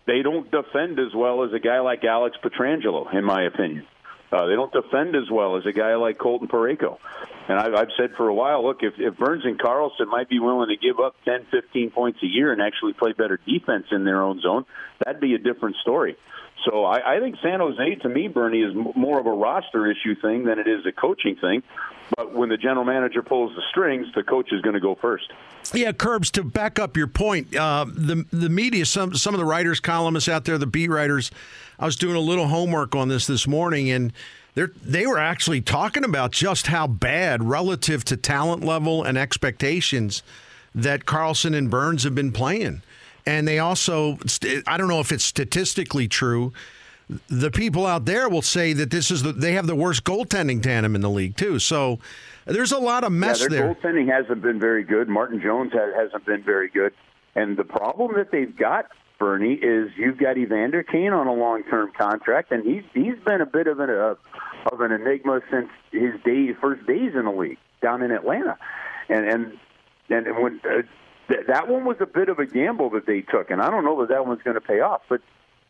they 0.08 0.22
don't 0.22 0.50
defend 0.50 1.00
as 1.00 1.14
well 1.16 1.44
as 1.44 1.54
a 1.54 1.60
guy 1.60 1.80
like 1.80 2.04
Alex 2.04 2.38
Pietrangelo, 2.44 3.14
in 3.14 3.24
my 3.24 3.44
opinion. 3.44 3.86
Uh, 4.32 4.46
they 4.46 4.56
don't 4.56 4.72
defend 4.72 5.16
as 5.16 5.30
well 5.30 5.58
as 5.58 5.66
a 5.66 5.74
guy 5.74 5.96
like 5.96 6.18
Colton 6.18 6.48
Parayko. 6.48 6.98
And 7.50 7.60
I've, 7.60 7.74
I've 7.74 7.90
said 7.98 8.12
for 8.16 8.30
a 8.30 8.34
while, 8.34 8.66
look, 8.66 8.78
if, 8.82 8.94
if 8.98 9.18
Burns 9.18 9.44
and 9.44 9.60
Karlsson 9.60 10.08
might 10.08 10.30
be 10.30 10.40
willing 10.40 10.70
to 10.70 10.78
give 10.78 11.00
up 11.00 11.16
10, 11.26 11.48
15 11.52 11.92
points 11.92 12.20
a 12.24 12.28
year 12.28 12.54
and 12.54 12.62
actually 12.62 12.94
play 12.94 13.12
better 13.12 13.38
defense 13.46 13.88
in 13.92 14.06
their 14.06 14.22
own 14.22 14.40
zone, 14.40 14.66
that'd 15.04 15.20
be 15.20 15.36
a 15.36 15.38
different 15.38 15.76
story. 15.82 16.16
So 16.66 16.86
I, 16.86 17.16
I 17.16 17.20
think 17.20 17.36
San 17.42 17.60
Jose, 17.60 17.96
to 17.96 18.10
me, 18.10 18.28
Bernie, 18.28 18.62
is 18.62 18.74
more 18.96 19.20
of 19.20 19.26
a 19.26 19.32
roster 19.32 19.90
issue 19.90 20.16
thing 20.22 20.46
than 20.46 20.60
it 20.60 20.68
is 20.68 20.86
a 20.86 20.92
coaching 20.92 21.36
thing. 21.36 21.64
But 22.16 22.34
when 22.34 22.50
the 22.50 22.58
general 22.58 22.86
manager 22.86 23.22
pulls 23.22 23.56
the 23.56 23.62
strings, 23.70 24.08
the 24.16 24.24
coach 24.24 24.52
is 24.52 24.62
going 24.62 24.74
to 24.74 24.80
go 24.80 24.96
first. 24.96 25.32
Yeah, 25.74 25.92
Kerbs. 25.92 26.30
To 26.32 26.44
back 26.44 26.78
up 26.78 26.98
your 26.98 27.08
point, 27.08 27.56
uh, 27.56 27.86
the 27.88 28.26
the 28.32 28.50
media, 28.50 28.86
some 28.86 29.16
some 29.16 29.34
of 29.34 29.40
the 29.40 29.46
writers, 29.46 29.80
columnists 29.80 30.28
out 30.28 30.44
there, 30.46 30.58
the 30.58 30.68
beat 30.68 30.90
writers. 30.90 31.32
I 31.80 31.86
was 31.86 31.96
doing 31.96 32.16
a 32.16 32.20
little 32.20 32.48
homework 32.48 32.96
on 32.96 33.08
this 33.08 33.28
this 33.28 33.48
morning, 33.48 33.90
and 33.90 34.12
they 34.56 34.66
they 34.84 35.08
were 35.08 35.20
actually 35.20 35.62
talking 35.62 36.04
about 36.04 36.32
just 36.32 36.68
how 36.68 36.88
bad, 36.88 37.44
relative 37.44 38.04
to 38.06 38.18
talent 38.18 38.64
level 38.64 39.04
and 39.04 39.18
expectations, 39.18 40.22
that 40.76 41.06
Karlsson 41.06 41.56
and 41.56 41.70
Burns 41.70 42.04
have 42.04 42.16
been 42.16 42.34
playing. 42.34 42.82
And 43.26 43.48
they 43.48 43.60
also, 43.60 44.18
I 44.68 44.78
don't 44.78 44.88
know 44.88 45.00
if 45.00 45.12
it's 45.12 45.24
statistically 45.24 46.08
true. 46.08 46.54
The 47.28 47.52
people 47.52 47.86
out 47.86 48.06
there 48.06 48.30
will 48.30 48.42
say 48.42 48.74
that 48.74 48.90
this 48.90 49.12
is 49.12 49.22
the, 49.24 49.34
they 49.34 49.54
have 49.54 49.68
the 49.68 49.76
worst 49.76 50.04
goaltending 50.04 50.64
tandem 50.64 50.96
in 50.96 51.02
the 51.02 51.10
league 51.10 51.36
too. 51.36 51.60
So 51.60 52.00
there's 52.46 52.72
a 52.72 52.80
lot 52.80 53.04
of 53.04 53.12
mess 53.12 53.42
yeah, 53.42 53.48
their 53.48 53.60
there. 53.60 53.76
Goaltending 53.76 54.12
hasn't 54.12 54.42
been 54.42 54.60
very 54.60 54.84
good. 54.84 55.10
Martin 55.10 55.42
Jones 55.42 55.74
hasn't 55.74 56.26
been 56.26 56.44
very 56.44 56.70
good, 56.70 56.94
and 57.36 57.58
the 57.58 57.64
problem 57.64 58.14
that 58.16 58.32
they've 58.32 58.56
got, 58.56 58.88
Bernie, 59.20 59.54
is 59.54 59.92
you've 59.98 60.18
got 60.18 60.38
Evander 60.38 60.84
Kane 60.84 61.14
on 61.14 61.28
a 61.28 61.34
long-term 61.34 61.92
contract, 61.98 62.52
and 62.52 62.66
he's 62.66 62.84
he's 62.94 63.20
been 63.26 63.42
a 63.42 63.46
bit 63.46 63.68
of 63.68 63.80
an 63.80 63.90
uh, 63.90 64.16
of 64.72 64.82
an 64.82 64.92
enigma 64.92 65.42
since 65.52 65.70
his 65.92 66.14
day 66.24 66.54
first 66.60 66.86
days 66.88 67.14
in 67.14 67.26
the 67.26 67.32
league 67.32 67.60
down 67.82 68.02
in 68.02 68.12
Atlanta, 68.12 68.58
and 69.10 69.26
and 69.26 69.60
and 70.10 70.42
when 70.42 70.62
uh, 70.64 70.82
th- 71.32 71.48
that 71.48 71.68
one 71.68 71.86
was 71.86 71.98
a 72.00 72.06
bit 72.06 72.30
of 72.30 72.40
a 72.40 72.46
gamble 72.46 72.90
that 72.92 73.06
they 73.06 73.22
took, 73.22 73.50
and 73.52 73.62
I 73.62 73.70
don't 73.70 73.86
know 73.86 74.02
that 74.02 74.10
that 74.10 74.26
one's 74.26 74.42
going 74.44 74.56
to 74.56 74.62
pay 74.62 74.82
off. 74.82 75.02
But 75.10 75.22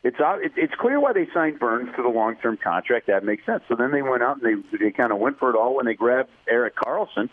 it's 0.04 0.18
it's 0.58 0.74
clear 0.75 1.00
why 1.00 1.13
they 1.13 1.28
signed 1.34 1.60
Burns 1.60 1.96
to 1.96 2.02
the 2.02 2.10
long 2.10 2.36
term 2.38 2.58
contract. 2.58 3.08
That 3.08 3.24
makes 3.24 3.46
sense. 3.46 3.63
So 3.68 3.75
then 3.75 3.92
they 3.92 4.02
went 4.02 4.24
out 4.24 4.42
and 4.42 4.63
they 4.72 4.78
they 4.78 4.92
kind 4.92 5.12
of 5.12 5.19
went 5.19 5.38
for 5.38 5.50
it 5.50 5.56
all 5.56 5.75
when 5.75 5.86
they 5.86 5.94
grabbed 5.94 6.30
Erik 6.50 6.75
Karlsson, 6.75 7.30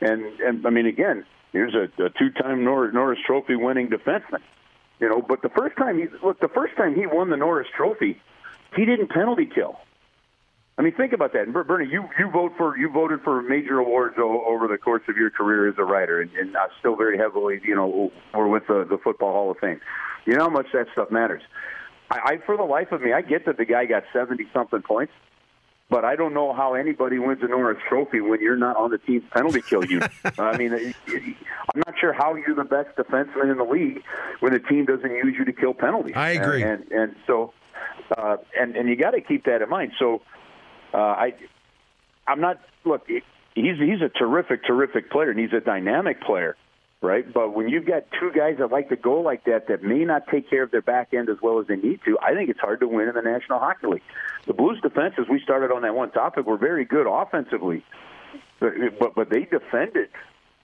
and 0.00 0.24
and 0.40 0.66
I 0.66 0.70
mean 0.70 0.86
again, 0.86 1.26
here's 1.52 1.74
a, 1.74 1.90
a 2.02 2.10
two 2.10 2.30
time 2.30 2.64
Norris, 2.64 2.94
Norris 2.94 3.18
Trophy 3.26 3.56
winning 3.56 3.88
defenseman. 3.88 4.40
You 4.98 5.10
know, 5.10 5.20
but 5.20 5.42
the 5.42 5.50
first 5.50 5.76
time 5.76 5.98
he 5.98 6.06
look, 6.24 6.40
the 6.40 6.48
first 6.48 6.74
time 6.76 6.94
he 6.94 7.06
won 7.06 7.28
the 7.28 7.36
Norris 7.36 7.68
Trophy, 7.76 8.20
he 8.74 8.84
didn't 8.86 9.10
penalty 9.10 9.46
kill. 9.46 9.78
I 10.78 10.82
mean, 10.82 10.94
think 10.94 11.14
about 11.14 11.32
that. 11.32 11.42
And 11.42 11.54
Bernie, 11.54 11.88
you 11.90 12.06
you 12.18 12.30
vote 12.30 12.52
for 12.58 12.76
you 12.76 12.90
voted 12.90 13.22
for 13.22 13.40
major 13.40 13.78
awards 13.78 14.16
o- 14.18 14.44
over 14.46 14.68
the 14.68 14.76
course 14.76 15.02
of 15.08 15.16
your 15.16 15.30
career 15.30 15.68
as 15.68 15.76
a 15.78 15.84
writer, 15.84 16.20
and, 16.20 16.30
and 16.34 16.54
uh, 16.54 16.66
still 16.78 16.96
very 16.96 17.16
heavily, 17.16 17.60
you 17.64 17.74
know, 17.74 18.12
or 18.34 18.48
with 18.48 18.66
the, 18.66 18.86
the 18.88 18.98
Football 18.98 19.32
Hall 19.32 19.50
of 19.50 19.56
Fame. 19.58 19.80
You 20.26 20.34
know 20.34 20.44
how 20.44 20.50
much 20.50 20.66
that 20.74 20.88
stuff 20.92 21.10
matters. 21.10 21.42
I, 22.10 22.18
I, 22.24 22.38
for 22.44 22.56
the 22.58 22.64
life 22.64 22.92
of 22.92 23.00
me, 23.00 23.14
I 23.14 23.22
get 23.22 23.46
that 23.46 23.56
the 23.56 23.64
guy 23.64 23.86
got 23.86 24.04
seventy 24.12 24.46
something 24.52 24.82
points, 24.82 25.14
but 25.88 26.04
I 26.04 26.14
don't 26.14 26.34
know 26.34 26.52
how 26.52 26.74
anybody 26.74 27.18
wins 27.18 27.42
a 27.42 27.48
Norris 27.48 27.78
Trophy 27.88 28.20
when 28.20 28.42
you're 28.42 28.54
not 28.56 28.76
on 28.76 28.90
the 28.90 28.98
team's 28.98 29.24
penalty 29.30 29.62
kill 29.62 29.82
unit. 29.82 30.10
I 30.38 30.58
mean, 30.58 30.74
I'm 30.74 31.82
not 31.86 31.98
sure 31.98 32.12
how 32.12 32.34
you're 32.34 32.54
the 32.54 32.64
best 32.64 32.94
defenseman 32.98 33.50
in 33.50 33.56
the 33.56 33.64
league 33.64 34.02
when 34.40 34.52
the 34.52 34.58
team 34.58 34.84
doesn't 34.84 35.10
use 35.10 35.36
you 35.38 35.46
to 35.46 35.52
kill 35.54 35.72
penalties. 35.72 36.16
I 36.16 36.30
agree, 36.32 36.62
and 36.62 36.82
and, 36.82 36.92
and 36.92 37.16
so, 37.26 37.54
uh, 38.14 38.36
and 38.60 38.76
and 38.76 38.90
you 38.90 38.96
got 38.96 39.12
to 39.12 39.22
keep 39.22 39.46
that 39.46 39.62
in 39.62 39.70
mind. 39.70 39.92
So 39.98 40.20
uh, 40.96 40.98
I, 40.98 41.34
I'm 42.26 42.40
not. 42.40 42.58
Look, 42.84 43.06
he's 43.06 43.22
he's 43.54 44.00
a 44.00 44.08
terrific, 44.08 44.64
terrific 44.64 45.10
player, 45.10 45.30
and 45.30 45.38
he's 45.38 45.52
a 45.52 45.60
dynamic 45.60 46.22
player, 46.22 46.56
right? 47.02 47.30
But 47.30 47.54
when 47.54 47.68
you've 47.68 47.84
got 47.84 48.04
two 48.18 48.32
guys 48.34 48.56
that 48.58 48.72
like 48.72 48.88
to 48.88 48.96
go 48.96 49.20
like 49.20 49.44
that, 49.44 49.68
that 49.68 49.82
may 49.82 50.06
not 50.06 50.26
take 50.28 50.48
care 50.48 50.62
of 50.62 50.70
their 50.70 50.80
back 50.80 51.12
end 51.12 51.28
as 51.28 51.36
well 51.42 51.60
as 51.60 51.66
they 51.66 51.76
need 51.76 52.00
to, 52.06 52.18
I 52.22 52.32
think 52.34 52.48
it's 52.48 52.60
hard 52.60 52.80
to 52.80 52.88
win 52.88 53.08
in 53.08 53.14
the 53.14 53.20
National 53.20 53.58
Hockey 53.58 53.86
League. 53.88 54.02
The 54.46 54.54
Blues' 54.54 54.80
defense, 54.80 55.14
as 55.18 55.28
we 55.28 55.38
started 55.40 55.70
on 55.70 55.82
that 55.82 55.94
one 55.94 56.10
topic, 56.12 56.46
were 56.46 56.56
very 56.56 56.86
good 56.86 57.06
offensively, 57.06 57.84
but 58.58 58.72
but, 58.98 59.14
but 59.14 59.28
they 59.28 59.44
defended 59.44 60.08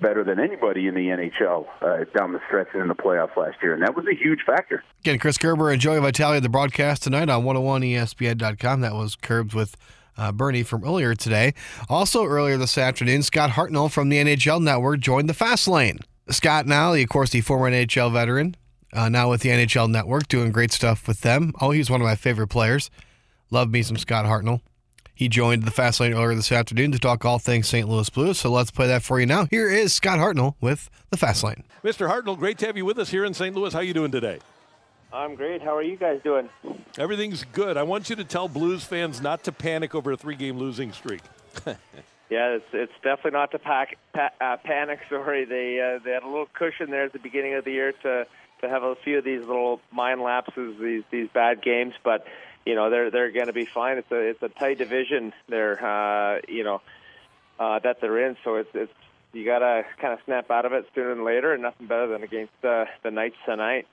better 0.00 0.24
than 0.24 0.40
anybody 0.40 0.88
in 0.88 0.94
the 0.94 1.08
NHL 1.08 1.66
uh, 1.80 2.04
down 2.16 2.32
the 2.32 2.40
stretch 2.46 2.68
and 2.72 2.82
in 2.82 2.88
the 2.88 2.94
playoffs 2.94 3.36
last 3.36 3.56
year, 3.62 3.74
and 3.74 3.82
that 3.82 3.94
was 3.94 4.06
a 4.06 4.14
huge 4.14 4.40
factor. 4.46 4.82
Again, 5.00 5.18
Chris 5.18 5.36
Kerber 5.36 5.70
and 5.70 5.80
Joey 5.80 6.00
Vitale 6.00 6.40
the 6.40 6.48
broadcast 6.48 7.02
tonight 7.02 7.28
on 7.28 7.44
101ESPN.com. 7.44 8.80
That 8.80 8.94
was 8.94 9.14
Kerbs 9.14 9.54
with 9.54 9.76
uh, 10.16 10.32
Bernie 10.32 10.62
from 10.62 10.84
earlier 10.84 11.14
today. 11.14 11.54
Also, 11.88 12.24
earlier 12.24 12.56
this 12.56 12.78
afternoon, 12.78 13.22
Scott 13.22 13.50
Hartnell 13.50 13.90
from 13.90 14.08
the 14.08 14.18
NHL 14.18 14.62
Network 14.62 15.00
joined 15.00 15.28
the 15.28 15.34
Fast 15.34 15.68
Lane. 15.68 15.98
Scott 16.30 16.66
now, 16.66 16.94
of 16.94 17.08
course, 17.08 17.30
the 17.30 17.40
former 17.40 17.70
NHL 17.70 18.12
veteran, 18.12 18.56
uh, 18.92 19.08
now 19.08 19.30
with 19.30 19.42
the 19.42 19.50
NHL 19.50 19.90
Network, 19.90 20.28
doing 20.28 20.52
great 20.52 20.72
stuff 20.72 21.08
with 21.08 21.20
them. 21.22 21.52
Oh, 21.60 21.70
he's 21.70 21.90
one 21.90 22.00
of 22.00 22.04
my 22.06 22.16
favorite 22.16 22.48
players. 22.48 22.90
Love 23.50 23.70
me 23.70 23.82
some 23.82 23.96
Scott 23.96 24.24
Hartnell. 24.24 24.60
He 25.14 25.28
joined 25.28 25.64
the 25.64 25.70
Fast 25.70 26.00
Lane 26.00 26.14
earlier 26.14 26.34
this 26.34 26.50
afternoon 26.50 26.90
to 26.92 26.98
talk 26.98 27.24
all 27.24 27.38
things 27.38 27.68
St. 27.68 27.88
Louis 27.88 28.08
Blues. 28.10 28.38
So 28.38 28.50
let's 28.50 28.70
play 28.70 28.86
that 28.86 29.02
for 29.02 29.20
you 29.20 29.26
now. 29.26 29.46
Here 29.50 29.68
is 29.68 29.92
Scott 29.92 30.18
Hartnell 30.18 30.54
with 30.60 30.88
the 31.10 31.16
Fast 31.16 31.44
Lane. 31.44 31.64
Mr. 31.84 32.08
Hartnell, 32.08 32.38
great 32.38 32.58
to 32.58 32.66
have 32.66 32.76
you 32.76 32.84
with 32.84 32.98
us 32.98 33.10
here 33.10 33.24
in 33.24 33.34
St. 33.34 33.54
Louis. 33.54 33.72
How 33.72 33.80
are 33.80 33.84
you 33.84 33.94
doing 33.94 34.10
today? 34.10 34.38
I'm 35.12 35.34
great. 35.34 35.62
How 35.62 35.76
are 35.76 35.82
you 35.82 35.96
guys 35.96 36.20
doing? 36.24 36.48
Everything's 36.98 37.44
good. 37.52 37.76
I 37.76 37.82
want 37.82 38.08
you 38.08 38.16
to 38.16 38.24
tell 38.24 38.48
Blues 38.48 38.84
fans 38.84 39.20
not 39.20 39.44
to 39.44 39.52
panic 39.52 39.94
over 39.94 40.12
a 40.12 40.16
three-game 40.16 40.58
losing 40.58 40.92
streak. 40.92 41.20
yeah, 41.66 41.76
it's 42.56 42.64
it's 42.72 42.92
definitely 43.02 43.32
not 43.32 43.50
to 43.50 43.58
pack, 43.58 43.98
pa- 44.14 44.30
uh, 44.40 44.56
panic. 44.58 45.00
Sorry, 45.10 45.44
they 45.44 45.80
uh, 45.80 46.02
they 46.02 46.12
had 46.12 46.22
a 46.22 46.26
little 46.26 46.48
cushion 46.54 46.90
there 46.90 47.04
at 47.04 47.12
the 47.12 47.18
beginning 47.18 47.54
of 47.54 47.64
the 47.64 47.72
year 47.72 47.92
to 47.92 48.26
to 48.62 48.68
have 48.68 48.82
a 48.82 48.94
few 48.94 49.18
of 49.18 49.24
these 49.24 49.40
little 49.40 49.80
mind 49.90 50.22
lapses, 50.22 50.76
these 50.80 51.02
these 51.10 51.28
bad 51.28 51.62
games, 51.62 51.94
but 52.02 52.26
you 52.64 52.74
know 52.74 52.88
they're 52.88 53.10
they're 53.10 53.30
going 53.30 53.48
to 53.48 53.52
be 53.52 53.66
fine. 53.66 53.98
It's 53.98 54.10
a 54.10 54.16
it's 54.16 54.42
a 54.42 54.48
tight 54.48 54.78
division 54.78 55.34
there, 55.48 55.84
uh, 55.84 56.40
you 56.48 56.64
know, 56.64 56.80
uh, 57.58 57.80
that 57.80 58.00
they're 58.00 58.26
in. 58.26 58.36
So 58.44 58.56
it's 58.56 58.70
it's 58.72 58.92
you 59.34 59.44
got 59.44 59.58
to 59.58 59.84
kind 60.00 60.14
of 60.14 60.20
snap 60.24 60.50
out 60.50 60.64
of 60.64 60.72
it 60.72 60.86
sooner 60.94 61.14
than 61.14 61.24
later, 61.24 61.52
and 61.52 61.62
nothing 61.62 61.86
better 61.86 62.06
than 62.06 62.22
against 62.22 62.64
uh, 62.64 62.86
the 63.02 63.10
Knights 63.10 63.36
tonight. 63.44 63.86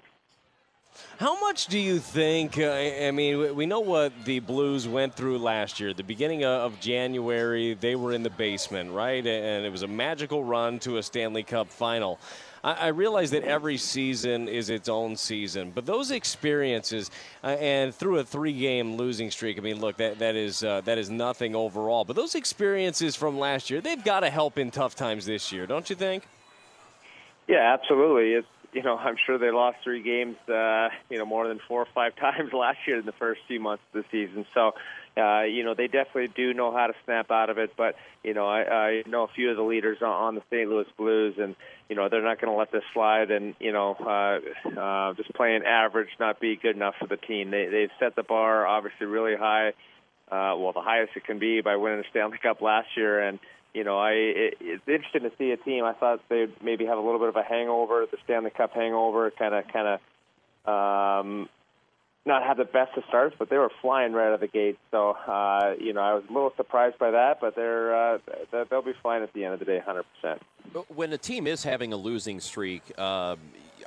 How 1.20 1.38
much 1.42 1.68
do 1.68 1.78
you 1.78 2.00
think? 2.00 2.58
Uh, 2.58 2.72
I 2.72 3.12
mean, 3.12 3.54
we 3.54 3.66
know 3.66 3.82
what 3.82 4.14
the 4.24 4.40
Blues 4.40 4.88
went 4.88 5.14
through 5.14 5.40
last 5.40 5.78
year. 5.82 5.94
The 5.94 6.02
beginning 6.02 6.46
of 6.46 6.80
January, 6.80 7.74
they 7.74 7.98
were 7.98 8.14
in 8.14 8.24
the 8.24 8.30
basement, 8.30 8.92
right? 8.92 9.28
And 9.28 9.66
it 9.66 9.70
was 9.70 9.84
a 9.84 9.88
magical 9.88 10.46
run 10.46 10.80
to 10.80 10.96
a 10.96 11.04
Stanley 11.04 11.44
Cup 11.44 11.68
final. 11.68 12.22
I, 12.64 12.88
realize 12.88 13.32
that 13.32 13.44
every 13.44 13.76
season 13.76 14.48
is 14.48 14.70
its 14.70 14.88
own 14.88 15.18
season, 15.18 15.72
but 15.76 15.86
those 15.86 16.12
experiences 16.12 17.12
uh, 17.44 17.48
and 17.48 17.94
through 17.94 18.20
a 18.20 18.24
three-game 18.24 18.96
losing 18.96 19.30
streak, 19.32 19.58
I 19.58 19.62
mean, 19.62 19.80
look, 19.80 19.98
that 19.98 20.20
that 20.20 20.36
is 20.36 20.64
uh, 20.64 20.82
that 20.82 20.98
is 20.98 21.10
nothing 21.10 21.56
overall. 21.56 22.04
But 22.04 22.18
those 22.18 22.36
experiences 22.36 23.16
from 23.16 23.40
last 23.40 23.70
year, 23.70 23.80
they've 23.80 24.04
got 24.04 24.22
to 24.22 24.30
help 24.30 24.58
in 24.58 24.72
tough 24.72 24.96
times 24.96 25.26
this 25.26 25.54
year, 25.54 25.68
don't 25.68 25.90
you 25.90 25.96
think? 25.96 26.24
Yeah, 27.48 27.74
absolutely. 27.74 28.34
It's 28.34 28.48
you 28.74 28.84
know, 28.84 28.98
I'm 28.98 29.16
sure 29.26 29.38
they 29.38 29.52
lost 29.52 29.78
three 29.84 30.02
games, 30.02 30.38
uh, 30.48 30.90
you 31.10 31.18
know, 31.18 31.26
more 31.26 31.48
than 31.48 31.60
four 31.68 31.82
or 31.82 31.88
five 31.94 32.16
times 32.20 32.54
last 32.54 32.80
year 32.88 33.00
in 33.00 33.06
the 33.06 33.12
first 33.14 33.42
few 33.48 33.60
months 33.60 33.84
of 33.94 34.04
the 34.04 34.10
season. 34.12 34.46
So, 34.54 34.74
uh, 35.18 35.44
you 35.44 35.64
know, 35.64 35.74
they 35.74 35.88
definitely 35.88 36.28
do 36.28 36.54
know 36.54 36.72
how 36.72 36.88
to 36.88 36.94
snap 37.06 37.32
out 37.32 37.50
of 37.50 37.58
it. 37.58 37.74
But, 37.76 37.96
you 38.24 38.34
know, 38.34 38.48
I, 38.48 38.62
I 38.62 39.04
know 39.08 39.24
a 39.24 39.28
few 39.28 39.50
of 39.50 39.58
the 39.58 39.64
leaders 39.64 40.02
on, 40.02 40.36
the 40.36 40.44
St. 40.50 40.70
Louis 40.70 40.86
Blues, 40.98 41.36
and, 41.38 41.56
you 41.90 41.96
know, 41.96 42.10
they're 42.10 42.24
not 42.24 42.40
going 42.40 42.54
to 42.54 42.58
let 42.58 42.72
this 42.72 42.84
slide 42.94 43.32
and, 43.32 43.56
you 43.60 43.72
know, 43.72 43.96
uh, 44.00 44.80
uh, 44.80 45.14
just 45.16 45.34
playing 45.34 45.64
average 45.64 46.10
not 46.20 46.40
be 46.40 46.56
good 46.56 46.76
enough 46.76 46.96
for 47.00 47.08
the 47.08 47.18
team. 47.18 47.52
They, 47.52 47.66
they've 47.68 47.92
set 48.00 48.16
the 48.16 48.24
bar 48.24 48.66
obviously 48.68 49.08
really 49.08 49.36
high. 49.36 49.70
Uh, 50.32 50.54
well, 50.58 50.74
the 50.74 50.82
highest 50.82 51.14
it 51.16 51.26
can 51.26 51.40
be 51.40 51.62
by 51.62 51.76
winning 51.76 51.98
the 51.98 52.06
Stanley 52.12 52.38
Cup 52.38 52.62
last 52.62 52.90
year. 52.96 53.20
And, 53.20 53.40
you 53.74 53.84
know, 53.84 53.98
I 53.98 54.12
it, 54.12 54.58
it's 54.60 54.88
interesting 54.88 55.24
to 55.24 55.32
see 55.38 55.52
a 55.52 55.58
team. 55.58 55.84
I 55.86 55.94
thought 55.94 56.22
they'd 56.30 56.52
maybe 56.64 56.86
have 56.86 56.98
a 56.98 57.02
little 57.02 57.20
bit 57.20 57.30
of 57.30 57.36
a 57.36 57.44
hangover, 57.44 58.06
the 58.10 58.18
Stanley 58.24 58.52
Cup 58.52 58.74
hangover, 58.74 59.32
kind 59.32 59.54
of, 59.54 59.68
kind 59.68 60.00
of, 60.66 61.24
um, 61.26 61.50
not 62.26 62.44
have 62.44 62.58
the 62.58 62.66
best 62.66 62.98
of 62.98 63.04
starts, 63.08 63.36
but 63.40 63.50
they 63.50 63.58
were 63.58 63.72
flying 63.82 64.14
right 64.14 64.28
out 64.28 64.34
of 64.34 64.40
the 64.40 64.48
gate. 64.48 64.78
So, 64.92 65.12
uh, 65.12 65.76
you 65.80 65.94
know, 65.94 66.02
I 66.02 66.14
was 66.14 66.24
a 66.30 66.34
little 66.34 66.54
surprised 66.58 66.98
by 66.98 67.12
that, 67.12 67.40
but 67.40 67.56
they're 67.56 67.96
uh, 67.96 68.18
they'll 68.70 68.82
be 68.82 68.94
fine 69.02 69.22
at 69.22 69.34
the 69.34 69.46
end 69.46 69.54
of 69.54 69.60
the 69.60 69.66
day, 69.66 69.80
hundred 69.80 70.06
percent. 70.16 70.42
When 70.90 71.14
a 71.14 71.18
team 71.18 71.48
is 71.48 71.64
having 71.64 71.94
a 71.94 71.98
losing 71.98 72.40
streak, 72.40 72.84
uh, 72.98 73.36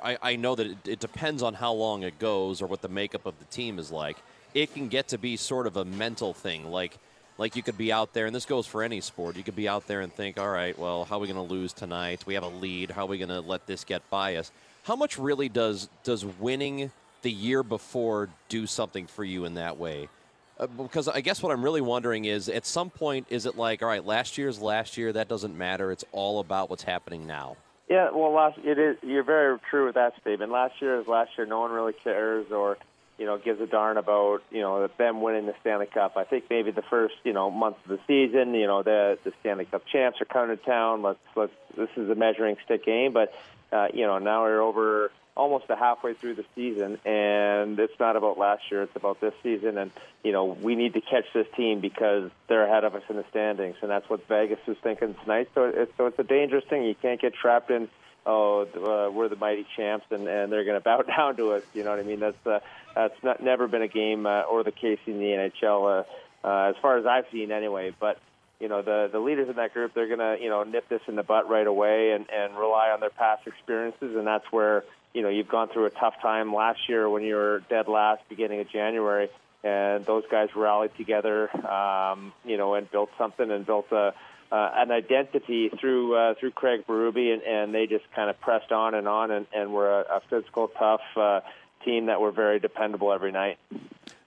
I, 0.03 0.17
I 0.21 0.35
know 0.35 0.55
that 0.55 0.67
it, 0.67 0.87
it 0.87 0.99
depends 0.99 1.43
on 1.43 1.53
how 1.53 1.73
long 1.73 2.03
it 2.03 2.19
goes 2.19 2.61
or 2.61 2.67
what 2.67 2.81
the 2.81 2.89
makeup 2.89 3.25
of 3.25 3.37
the 3.39 3.45
team 3.45 3.79
is 3.79 3.91
like. 3.91 4.17
It 4.53 4.73
can 4.73 4.87
get 4.87 5.07
to 5.09 5.17
be 5.17 5.37
sort 5.37 5.65
of 5.65 5.77
a 5.77 5.85
mental 5.85 6.33
thing, 6.33 6.69
like 6.69 6.97
like 7.37 7.55
you 7.55 7.63
could 7.63 7.77
be 7.77 7.91
out 7.91 8.13
there, 8.13 8.25
and 8.25 8.35
this 8.35 8.45
goes 8.45 8.67
for 8.67 8.83
any 8.83 9.01
sport. 9.01 9.35
You 9.37 9.43
could 9.43 9.55
be 9.55 9.67
out 9.67 9.87
there 9.87 10.01
and 10.01 10.13
think, 10.13 10.39
all 10.39 10.49
right, 10.49 10.77
well, 10.77 11.05
how 11.05 11.17
are 11.17 11.19
we 11.19 11.27
going 11.27 11.47
to 11.47 11.53
lose 11.53 11.73
tonight? 11.73 12.23
We 12.25 12.35
have 12.35 12.43
a 12.43 12.47
lead. 12.49 12.91
How 12.91 13.03
are 13.03 13.07
we 13.07 13.17
going 13.17 13.29
to 13.29 13.41
let 13.41 13.65
this 13.65 13.83
get 13.83 14.07
by 14.09 14.35
us? 14.35 14.51
How 14.83 14.95
much 14.95 15.17
really 15.17 15.49
does 15.49 15.89
does 16.03 16.25
winning 16.25 16.91
the 17.21 17.31
year 17.31 17.63
before 17.63 18.29
do 18.49 18.67
something 18.67 19.07
for 19.07 19.23
you 19.23 19.45
in 19.45 19.55
that 19.55 19.77
way? 19.77 20.09
Uh, 20.59 20.67
because 20.67 21.07
I 21.07 21.21
guess 21.21 21.41
what 21.41 21.51
I'm 21.51 21.63
really 21.63 21.81
wondering 21.81 22.25
is, 22.25 22.47
at 22.49 22.65
some 22.65 22.89
point, 22.89 23.27
is 23.29 23.45
it 23.45 23.57
like, 23.57 23.81
all 23.81 23.87
right, 23.87 24.05
last 24.05 24.37
year's 24.37 24.61
last 24.61 24.97
year. 24.97 25.11
That 25.11 25.27
doesn't 25.27 25.57
matter. 25.57 25.91
It's 25.91 26.05
all 26.11 26.39
about 26.39 26.69
what's 26.69 26.83
happening 26.83 27.25
now. 27.25 27.57
Yeah, 27.89 28.11
well, 28.11 28.31
last 28.33 28.59
it 28.63 28.77
is. 28.77 28.97
You're 29.01 29.23
very 29.23 29.59
true 29.69 29.85
with 29.85 29.95
that 29.95 30.13
statement. 30.21 30.51
Last 30.51 30.75
year 30.81 30.99
is 30.99 31.07
last 31.07 31.31
year. 31.37 31.47
No 31.47 31.61
one 31.61 31.71
really 31.71 31.93
cares, 31.93 32.51
or 32.51 32.77
you 33.17 33.25
know, 33.25 33.37
gives 33.37 33.61
a 33.61 33.67
darn 33.67 33.97
about, 33.97 34.43
you 34.51 34.61
know, 34.61 34.87
them 34.97 35.21
winning 35.21 35.45
the 35.45 35.55
Stanley 35.61 35.85
Cup. 35.85 36.17
I 36.17 36.23
think 36.23 36.45
maybe 36.49 36.71
the 36.71 36.81
first, 36.81 37.15
you 37.23 37.33
know, 37.33 37.51
month 37.51 37.77
of 37.85 37.89
the 37.89 37.99
season, 38.07 38.53
you 38.53 38.67
know, 38.67 38.83
the 38.83 39.17
the 39.23 39.33
Stanley 39.39 39.65
Cup 39.65 39.85
champs 39.85 40.19
are 40.21 40.25
coming 40.25 40.57
to 40.57 40.63
town. 40.63 41.01
Let's 41.01 41.19
let's 41.35 41.53
this 41.77 41.89
is 41.95 42.09
a 42.09 42.15
measuring 42.15 42.57
stick 42.65 42.85
game, 42.85 43.13
but 43.13 43.33
uh, 43.71 43.87
you 43.93 44.05
know, 44.05 44.19
now 44.19 44.43
we're 44.43 44.61
over 44.61 45.11
almost 45.35 45.65
a 45.69 45.75
halfway 45.75 46.13
through 46.13 46.35
the 46.35 46.45
season 46.53 46.99
and 47.05 47.79
it's 47.79 47.99
not 47.99 48.15
about 48.15 48.37
last 48.37 48.61
year, 48.69 48.83
it's 48.83 48.95
about 48.95 49.19
this 49.19 49.33
season 49.41 49.77
and 49.77 49.91
you 50.23 50.31
know, 50.31 50.45
we 50.45 50.75
need 50.75 50.93
to 50.93 51.01
catch 51.01 51.25
this 51.33 51.47
team 51.57 51.79
because 51.79 52.29
they're 52.47 52.65
ahead 52.65 52.83
of 52.83 52.93
us 52.93 53.01
in 53.09 53.15
the 53.15 53.25
standings 53.31 53.75
and 53.81 53.89
that's 53.89 54.07
what 54.09 54.27
Vegas 54.27 54.59
is 54.67 54.77
thinking 54.83 55.15
tonight. 55.23 55.49
So 55.55 55.65
it's 55.65 55.91
so 55.97 56.05
it's 56.05 56.19
a 56.19 56.23
dangerous 56.23 56.63
thing. 56.69 56.83
You 56.83 56.95
can't 56.95 57.19
get 57.19 57.33
trapped 57.33 57.71
in 57.71 57.89
oh, 58.25 58.61
uh, 58.61 59.11
we're 59.11 59.29
the 59.29 59.35
mighty 59.35 59.65
champs 59.75 60.05
and 60.11 60.27
and 60.27 60.51
they're 60.51 60.65
going 60.65 60.77
to 60.79 60.83
bow 60.83 61.01
down 61.01 61.37
to 61.37 61.53
us, 61.53 61.63
you 61.73 61.83
know 61.83 61.91
what 61.91 61.99
I 61.99 62.03
mean? 62.03 62.19
That's 62.19 62.47
uh, 62.47 62.59
that's 62.95 63.23
not 63.23 63.41
never 63.41 63.67
been 63.67 63.81
a 63.81 63.87
game 63.87 64.25
uh, 64.25 64.41
or 64.41 64.63
the 64.63 64.71
case 64.71 64.99
in 65.05 65.19
the 65.19 65.51
NHL, 65.61 66.03
uh, 66.43 66.47
uh, 66.47 66.69
as 66.69 66.75
far 66.81 66.97
as 66.97 67.05
I've 67.05 67.25
seen 67.31 67.51
anyway. 67.51 67.93
But 67.99 68.19
you 68.59 68.69
know 68.69 68.81
the 68.81 69.09
the 69.11 69.19
leaders 69.19 69.49
in 69.49 69.55
that 69.55 69.73
group, 69.73 69.93
they're 69.93 70.07
gonna 70.07 70.37
you 70.39 70.49
know 70.49 70.63
nip 70.63 70.87
this 70.89 71.01
in 71.07 71.15
the 71.15 71.23
butt 71.23 71.49
right 71.49 71.67
away 71.67 72.11
and 72.11 72.25
and 72.29 72.57
rely 72.57 72.89
on 72.89 72.99
their 72.99 73.09
past 73.09 73.45
experiences, 73.47 74.15
and 74.15 74.25
that's 74.25 74.45
where 74.51 74.83
you 75.13 75.21
know 75.21 75.29
you've 75.29 75.49
gone 75.49 75.69
through 75.69 75.85
a 75.85 75.89
tough 75.89 76.15
time 76.21 76.53
last 76.53 76.79
year 76.87 77.09
when 77.09 77.23
you 77.23 77.35
were 77.35 77.61
dead 77.69 77.87
last, 77.87 78.21
beginning 78.29 78.61
of 78.61 78.69
January, 78.69 79.29
and 79.63 80.05
those 80.05 80.23
guys 80.29 80.49
rallied 80.55 80.95
together, 80.95 81.49
um, 81.67 82.31
you 82.45 82.57
know, 82.57 82.75
and 82.75 82.89
built 82.89 83.09
something 83.17 83.49
and 83.51 83.65
built 83.65 83.91
a. 83.91 84.13
Uh, 84.53 84.69
an 84.75 84.91
identity 84.91 85.71
through 85.79 86.15
uh, 86.15 86.35
through 86.39 86.51
Craig 86.51 86.85
Berube, 86.87 87.33
and, 87.33 87.41
and 87.41 87.73
they 87.73 87.87
just 87.87 88.05
kind 88.15 88.29
of 88.29 88.39
pressed 88.39 88.71
on 88.71 88.93
and 88.93 89.07
on, 89.07 89.31
and, 89.31 89.47
and 89.51 89.73
were 89.73 90.01
a, 90.01 90.17
a 90.17 90.21
physical, 90.29 90.67
tough, 90.67 91.01
uh, 91.17 91.39
team 91.83 92.05
that 92.05 92.21
were 92.21 92.31
very 92.31 92.59
dependable 92.59 93.11
every 93.11 93.31
night. 93.31 93.57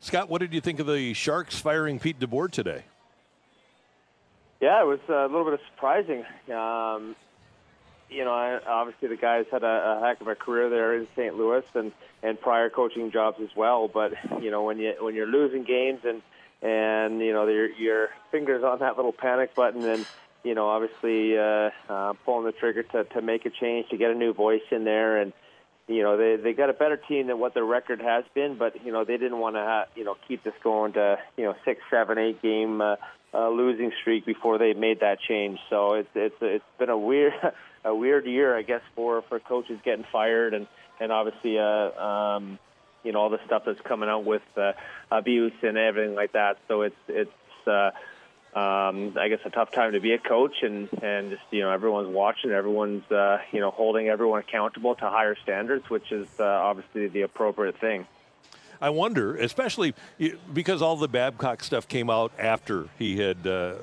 Scott, 0.00 0.28
what 0.28 0.40
did 0.40 0.52
you 0.52 0.60
think 0.60 0.80
of 0.80 0.88
the 0.88 1.14
Sharks 1.14 1.60
firing 1.60 2.00
Pete 2.00 2.18
DeBoer 2.18 2.50
today? 2.50 2.82
Yeah, 4.60 4.82
it 4.82 4.86
was 4.86 4.98
a 5.08 5.28
little 5.28 5.44
bit 5.44 5.52
of 5.54 5.60
surprising. 5.72 6.24
Um, 6.52 7.14
you 8.10 8.24
know, 8.24 8.60
obviously 8.66 9.06
the 9.06 9.16
guys 9.16 9.46
had 9.52 9.62
a, 9.62 9.98
a 9.98 10.06
heck 10.06 10.20
of 10.20 10.26
a 10.26 10.34
career 10.34 10.68
there 10.68 10.96
in 10.96 11.06
St. 11.14 11.36
Louis 11.36 11.64
and 11.74 11.92
and 12.24 12.40
prior 12.40 12.68
coaching 12.68 13.12
jobs 13.12 13.40
as 13.40 13.54
well. 13.54 13.86
But 13.86 14.14
you 14.42 14.50
know, 14.50 14.64
when 14.64 14.78
you 14.78 14.94
when 14.98 15.14
you're 15.14 15.26
losing 15.26 15.62
games 15.62 16.00
and 16.04 16.20
and 16.62 17.20
you 17.20 17.32
know 17.32 17.46
your 17.46 17.70
your 17.72 18.08
fingers 18.30 18.64
on 18.64 18.78
that 18.80 18.96
little 18.96 19.12
panic 19.12 19.54
button 19.54 19.84
and 19.84 20.06
you 20.42 20.54
know 20.54 20.68
obviously 20.68 21.36
uh, 21.36 21.70
uh, 21.88 22.12
pulling 22.24 22.44
the 22.44 22.52
trigger 22.52 22.82
to 22.82 23.04
to 23.04 23.20
make 23.20 23.46
a 23.46 23.50
change 23.50 23.88
to 23.88 23.96
get 23.96 24.10
a 24.10 24.14
new 24.14 24.32
voice 24.32 24.62
in 24.70 24.84
there 24.84 25.18
and 25.20 25.32
you 25.88 26.02
know 26.02 26.16
they 26.16 26.36
they 26.36 26.52
got 26.52 26.70
a 26.70 26.72
better 26.72 26.96
team 26.96 27.28
than 27.28 27.38
what 27.38 27.54
their 27.54 27.64
record 27.64 28.00
has 28.00 28.24
been, 28.34 28.56
but 28.56 28.84
you 28.84 28.92
know 28.92 29.04
they 29.04 29.16
didn't 29.16 29.38
want 29.38 29.56
to 29.56 29.86
you 29.94 30.04
know 30.04 30.16
keep 30.26 30.42
this 30.42 30.54
going 30.62 30.92
to 30.94 31.18
you 31.36 31.44
know 31.44 31.54
six, 31.64 31.80
seven, 31.90 32.18
eight 32.18 32.42
game 32.42 32.80
uh, 32.80 32.96
uh, 33.32 33.48
losing 33.48 33.92
streak 34.00 34.26
before 34.26 34.58
they 34.58 34.72
made 34.72 35.00
that 35.00 35.20
change. 35.20 35.58
So 35.70 35.94
it's 35.94 36.08
it's 36.14 36.36
it's 36.40 36.64
been 36.78 36.90
a 36.90 36.98
weird 36.98 37.34
a 37.84 37.94
weird 37.94 38.26
year, 38.26 38.56
I 38.56 38.62
guess, 38.62 38.82
for 38.96 39.22
for 39.22 39.38
coaches 39.38 39.78
getting 39.84 40.04
fired 40.10 40.54
and 40.54 40.66
and 40.98 41.12
obviously 41.12 41.58
uh, 41.58 41.64
um, 41.64 42.58
you 43.06 43.12
know 43.12 43.20
all 43.20 43.30
the 43.30 43.40
stuff 43.46 43.62
that's 43.64 43.80
coming 43.80 44.08
out 44.08 44.24
with 44.24 44.42
uh, 44.56 44.72
abuse 45.10 45.52
and 45.62 45.78
everything 45.78 46.14
like 46.14 46.32
that. 46.32 46.58
So 46.68 46.82
it's 46.82 46.96
it's 47.08 47.30
uh, 47.66 47.92
um, 48.54 49.16
I 49.18 49.28
guess 49.28 49.40
a 49.44 49.50
tough 49.50 49.70
time 49.70 49.92
to 49.92 50.00
be 50.00 50.12
a 50.12 50.18
coach, 50.18 50.62
and 50.62 50.88
and 51.02 51.30
just 51.30 51.42
you 51.50 51.60
know 51.60 51.70
everyone's 51.70 52.08
watching, 52.08 52.50
everyone's 52.50 53.10
uh, 53.10 53.38
you 53.52 53.60
know 53.60 53.70
holding 53.70 54.08
everyone 54.08 54.40
accountable 54.40 54.94
to 54.96 55.08
higher 55.08 55.36
standards, 55.42 55.88
which 55.88 56.10
is 56.10 56.26
uh, 56.40 56.44
obviously 56.44 57.08
the 57.08 57.22
appropriate 57.22 57.78
thing. 57.78 58.06
I 58.80 58.90
wonder, 58.90 59.36
especially 59.36 59.94
because 60.52 60.82
all 60.82 60.96
the 60.96 61.08
Babcock 61.08 61.62
stuff 61.62 61.88
came 61.88 62.10
out 62.10 62.32
after 62.38 62.88
he 62.98 63.16
had 63.18 63.46
uh, 63.46 63.76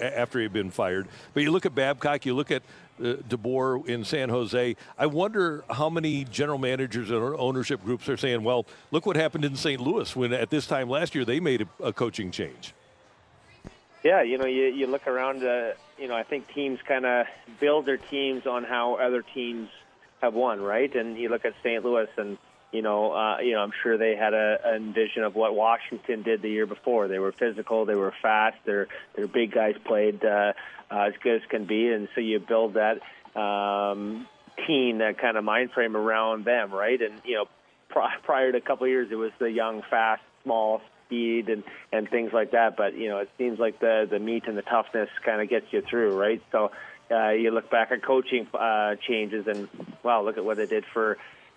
after 0.00 0.38
he 0.38 0.44
had 0.44 0.52
been 0.52 0.70
fired. 0.70 1.06
But 1.34 1.42
you 1.42 1.50
look 1.50 1.66
at 1.66 1.74
Babcock, 1.74 2.26
you 2.26 2.34
look 2.34 2.50
at 2.50 2.62
DeBoer 2.98 3.86
in 3.86 4.04
San 4.04 4.28
Jose. 4.28 4.76
I 4.98 5.06
wonder 5.06 5.64
how 5.70 5.90
many 5.90 6.24
general 6.24 6.58
managers 6.58 7.10
and 7.10 7.18
ownership 7.38 7.82
groups 7.84 8.08
are 8.08 8.16
saying, 8.16 8.42
"Well, 8.42 8.66
look 8.90 9.06
what 9.06 9.16
happened 9.16 9.44
in 9.44 9.56
St. 9.56 9.80
Louis 9.80 10.14
when 10.14 10.32
at 10.32 10.50
this 10.50 10.66
time 10.66 10.88
last 10.88 11.14
year 11.14 11.24
they 11.24 11.40
made 11.40 11.62
a, 11.62 11.84
a 11.84 11.92
coaching 11.92 12.30
change." 12.30 12.74
Yeah, 14.02 14.22
you 14.22 14.38
know, 14.38 14.46
you 14.46 14.66
you 14.66 14.86
look 14.86 15.06
around. 15.06 15.42
Uh, 15.42 15.72
you 15.98 16.08
know, 16.08 16.14
I 16.14 16.22
think 16.22 16.52
teams 16.52 16.78
kind 16.86 17.06
of 17.06 17.26
build 17.58 17.86
their 17.86 17.96
teams 17.96 18.46
on 18.46 18.64
how 18.64 18.94
other 18.96 19.22
teams 19.22 19.68
have 20.20 20.34
won, 20.34 20.60
right? 20.60 20.94
And 20.94 21.16
you 21.16 21.28
look 21.28 21.44
at 21.44 21.54
St. 21.62 21.84
Louis, 21.84 22.08
and 22.16 22.38
you 22.76 22.82
know, 22.82 23.12
uh, 23.12 23.38
you 23.40 23.52
know, 23.52 23.60
I'm 23.60 23.72
sure 23.82 23.96
they 23.96 24.16
had 24.16 24.34
a, 24.34 24.58
a 24.62 24.78
vision 24.78 25.22
of 25.22 25.34
what 25.34 25.54
Washington 25.54 26.22
did 26.22 26.42
the 26.42 26.50
year 26.50 26.66
before. 26.66 27.08
They 27.08 27.18
were 27.18 27.32
physical, 27.32 27.86
they 27.86 27.94
were 27.94 28.12
fast, 28.20 28.58
their 28.66 28.88
their 29.14 29.26
big 29.26 29.52
guys 29.52 29.76
played 29.84 30.22
uh, 30.22 30.52
uh, 30.90 30.98
as 30.98 31.14
good 31.22 31.42
as 31.42 31.48
can 31.48 31.64
be, 31.64 31.88
and 31.88 32.08
so 32.14 32.20
you 32.20 32.38
build 32.38 32.74
that 32.74 33.00
um, 33.40 34.26
team, 34.66 34.98
that 34.98 35.18
kind 35.18 35.38
of 35.38 35.44
mind 35.44 35.70
frame 35.72 35.96
around 35.96 36.44
them, 36.44 36.70
right? 36.70 37.00
And 37.00 37.22
you 37.24 37.36
know, 37.36 37.44
pr- 37.88 38.20
prior 38.24 38.52
to 38.52 38.58
a 38.58 38.60
couple 38.60 38.84
of 38.84 38.90
years, 38.90 39.08
it 39.10 39.16
was 39.16 39.32
the 39.38 39.50
young, 39.50 39.82
fast, 39.88 40.22
small, 40.42 40.82
speed 41.06 41.48
and 41.48 41.64
and 41.92 42.10
things 42.10 42.32
like 42.34 42.50
that. 42.50 42.76
But 42.76 42.94
you 42.94 43.08
know, 43.08 43.18
it 43.18 43.30
seems 43.38 43.58
like 43.58 43.80
the 43.80 44.06
the 44.10 44.18
meat 44.18 44.44
and 44.46 44.56
the 44.56 44.62
toughness 44.62 45.08
kind 45.24 45.40
of 45.40 45.48
gets 45.48 45.66
you 45.70 45.80
through, 45.80 46.12
right? 46.12 46.42
So 46.52 46.72
uh, 47.10 47.30
you 47.30 47.52
look 47.52 47.70
back 47.70 47.90
at 47.92 48.02
coaching 48.02 48.46
uh, 48.52 48.96
changes, 49.08 49.46
and 49.46 49.68
wow, 50.02 50.22
look 50.22 50.36
at 50.36 50.44
what 50.44 50.58
they 50.58 50.66
did 50.66 50.84
for 50.92 51.16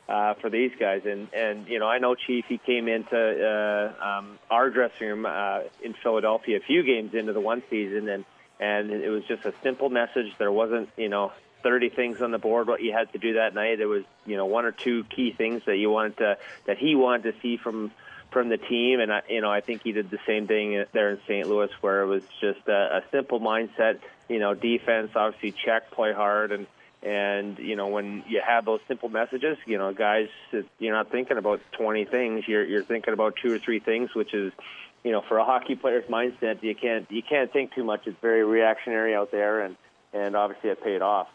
uh, 0.09 0.33
for 0.35 0.49
these 0.49 0.71
guys. 0.79 1.03
And 1.05 1.31
and 1.33 1.67
you 1.67 1.79
know, 1.79 1.87
I 1.87 1.99
know 1.99 2.15
Chief. 2.15 2.45
He 2.49 2.57
came 2.57 2.87
into 2.87 3.15
uh, 3.17 4.03
um, 4.03 4.39
our 4.49 4.69
dressing 4.69 5.07
room 5.07 5.25
uh, 5.25 5.61
in 5.81 5.93
Philadelphia 5.93 6.57
a 6.57 6.61
few 6.61 6.83
games 6.83 7.13
into 7.13 7.31
the 7.31 7.39
one 7.39 7.61
season, 7.69 8.09
and 8.09 8.25
and 8.59 8.91
it 8.91 9.09
was 9.09 9.23
just 9.25 9.45
a 9.45 9.53
simple 9.61 9.89
message. 9.89 10.33
There 10.37 10.51
wasn't 10.51 10.89
you 10.97 11.09
know 11.09 11.31
30 11.61 11.89
things 11.89 12.21
on 12.21 12.31
the 12.31 12.37
board 12.37 12.67
what 12.67 12.81
you 12.81 12.91
had 12.91 13.11
to 13.13 13.19
do 13.19 13.33
that 13.33 13.53
night. 13.53 13.79
It 13.79 13.85
was 13.85 14.03
you 14.25 14.35
know 14.35 14.47
one 14.47 14.65
or 14.65 14.71
two 14.71 15.03
key 15.03 15.31
things 15.31 15.63
that 15.65 15.77
you 15.77 15.91
wanted 15.91 16.17
to 16.17 16.37
that 16.65 16.77
he 16.77 16.95
wanted 16.95 17.31
to 17.31 17.39
see 17.41 17.57
from 17.57 17.91
from 18.31 18.49
the 18.49 18.57
team, 18.57 18.99
and 18.99 19.13
I, 19.13 19.21
you 19.29 19.41
know 19.41 19.51
I 19.51 19.61
think 19.61 19.83
he 19.83 19.91
did 19.91 20.09
the 20.09 20.19
same 20.25 20.47
thing 20.47 20.85
there 20.91 21.11
in 21.11 21.19
St. 21.27 21.47
Louis, 21.47 21.69
where 21.81 22.01
it 22.01 22.07
was 22.07 22.23
just 22.41 22.67
a, 22.67 22.97
a 22.97 23.03
simple 23.11 23.39
mindset. 23.39 23.99
You 24.27 24.39
know, 24.39 24.53
defense, 24.53 25.11
obviously 25.15 25.51
check, 25.51 25.91
play 25.91 26.13
hard, 26.13 26.51
and 26.51 26.67
and 27.01 27.57
you 27.59 27.75
know, 27.75 27.87
when 27.87 28.23
you 28.27 28.41
have 28.45 28.65
those 28.65 28.81
simple 28.87 29.09
messages, 29.09 29.57
you 29.65 29.77
know, 29.77 29.93
guys, 29.93 30.27
you're 30.79 30.93
not 30.93 31.11
thinking 31.11 31.37
about 31.37 31.61
20 31.73 32.05
things. 32.05 32.47
You're 32.47 32.65
you're 32.65 32.83
thinking 32.83 33.13
about 33.13 33.35
two 33.41 33.53
or 33.53 33.59
three 33.59 33.79
things, 33.79 34.13
which 34.13 34.33
is, 34.33 34.51
you 35.03 35.11
know, 35.11 35.21
for 35.21 35.37
a 35.37 35.45
hockey 35.45 35.75
player's 35.75 36.05
mindset, 36.09 36.61
you 36.61 36.75
can't 36.75 37.09
you 37.09 37.23
can't 37.23 37.51
think 37.53 37.73
too 37.73 37.83
much. 37.83 38.05
It's 38.05 38.19
very 38.21 38.43
reactionary 38.43 39.15
out 39.15 39.31
there, 39.31 39.61
and 39.61 39.77
and 40.13 40.35
obviously 40.35 40.71
it 40.71 40.83
paid 40.83 41.01
off. 41.01 41.27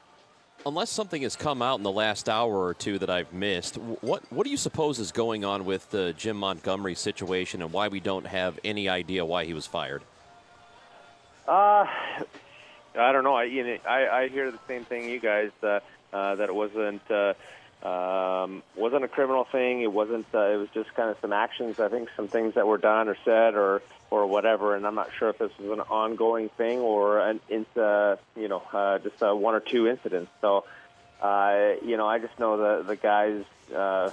Unless 0.66 0.90
something 0.90 1.22
has 1.22 1.34
come 1.34 1.60
out 1.62 1.78
in 1.78 1.82
the 1.82 1.90
last 1.90 2.28
hour 2.28 2.54
or 2.54 2.74
two 2.74 2.98
that 2.98 3.10
I've 3.10 3.32
missed, 3.32 3.76
what 3.76 4.22
what 4.30 4.44
do 4.44 4.50
you 4.50 4.56
suppose 4.58 4.98
is 4.98 5.12
going 5.12 5.46
on 5.46 5.64
with 5.64 5.90
the 5.90 6.12
Jim 6.12 6.36
Montgomery 6.36 6.94
situation, 6.94 7.62
and 7.62 7.72
why 7.72 7.88
we 7.88 8.00
don't 8.00 8.26
have 8.26 8.58
any 8.64 8.88
idea 8.88 9.24
why 9.24 9.46
he 9.46 9.54
was 9.54 9.66
fired? 9.66 10.02
Uh, 11.48 11.86
I 12.96 13.12
don't 13.12 13.24
know. 13.24 13.34
I 13.34 13.44
you 13.44 13.64
know, 13.64 13.76
I, 13.88 14.08
I 14.08 14.28
hear 14.28 14.50
the 14.50 14.58
same 14.68 14.84
thing 14.84 15.08
you 15.08 15.20
guys 15.20 15.50
uh, 15.62 15.80
uh, 16.12 16.36
that 16.36 16.48
it 16.48 16.54
wasn't 16.54 17.02
uh, 17.10 17.34
um, 17.86 18.62
wasn't 18.76 19.04
a 19.04 19.08
criminal 19.08 19.44
thing. 19.44 19.82
It 19.82 19.92
wasn't. 19.92 20.26
Uh, 20.32 20.50
it 20.50 20.56
was 20.56 20.68
just 20.72 20.94
kind 20.94 21.10
of 21.10 21.16
some 21.20 21.32
actions. 21.32 21.80
I 21.80 21.88
think 21.88 22.08
some 22.16 22.28
things 22.28 22.54
that 22.54 22.66
were 22.66 22.78
done 22.78 23.08
or 23.08 23.16
said 23.24 23.54
or 23.54 23.82
or 24.10 24.26
whatever. 24.26 24.74
And 24.76 24.86
I'm 24.86 24.94
not 24.94 25.10
sure 25.18 25.30
if 25.30 25.38
this 25.38 25.50
was 25.58 25.70
an 25.70 25.80
ongoing 25.80 26.48
thing 26.50 26.78
or 26.78 27.20
an 27.20 27.40
uh, 27.76 28.16
you 28.36 28.48
know 28.48 28.62
uh, 28.72 28.98
just 28.98 29.22
uh, 29.22 29.34
one 29.34 29.54
or 29.54 29.60
two 29.60 29.86
incidents. 29.88 30.30
So 30.40 30.64
uh, 31.20 31.74
you 31.84 31.96
know 31.96 32.06
I 32.06 32.18
just 32.18 32.38
know 32.38 32.56
the 32.56 32.84
the 32.84 32.96
guys. 32.96 33.44
Uh, 33.74 34.10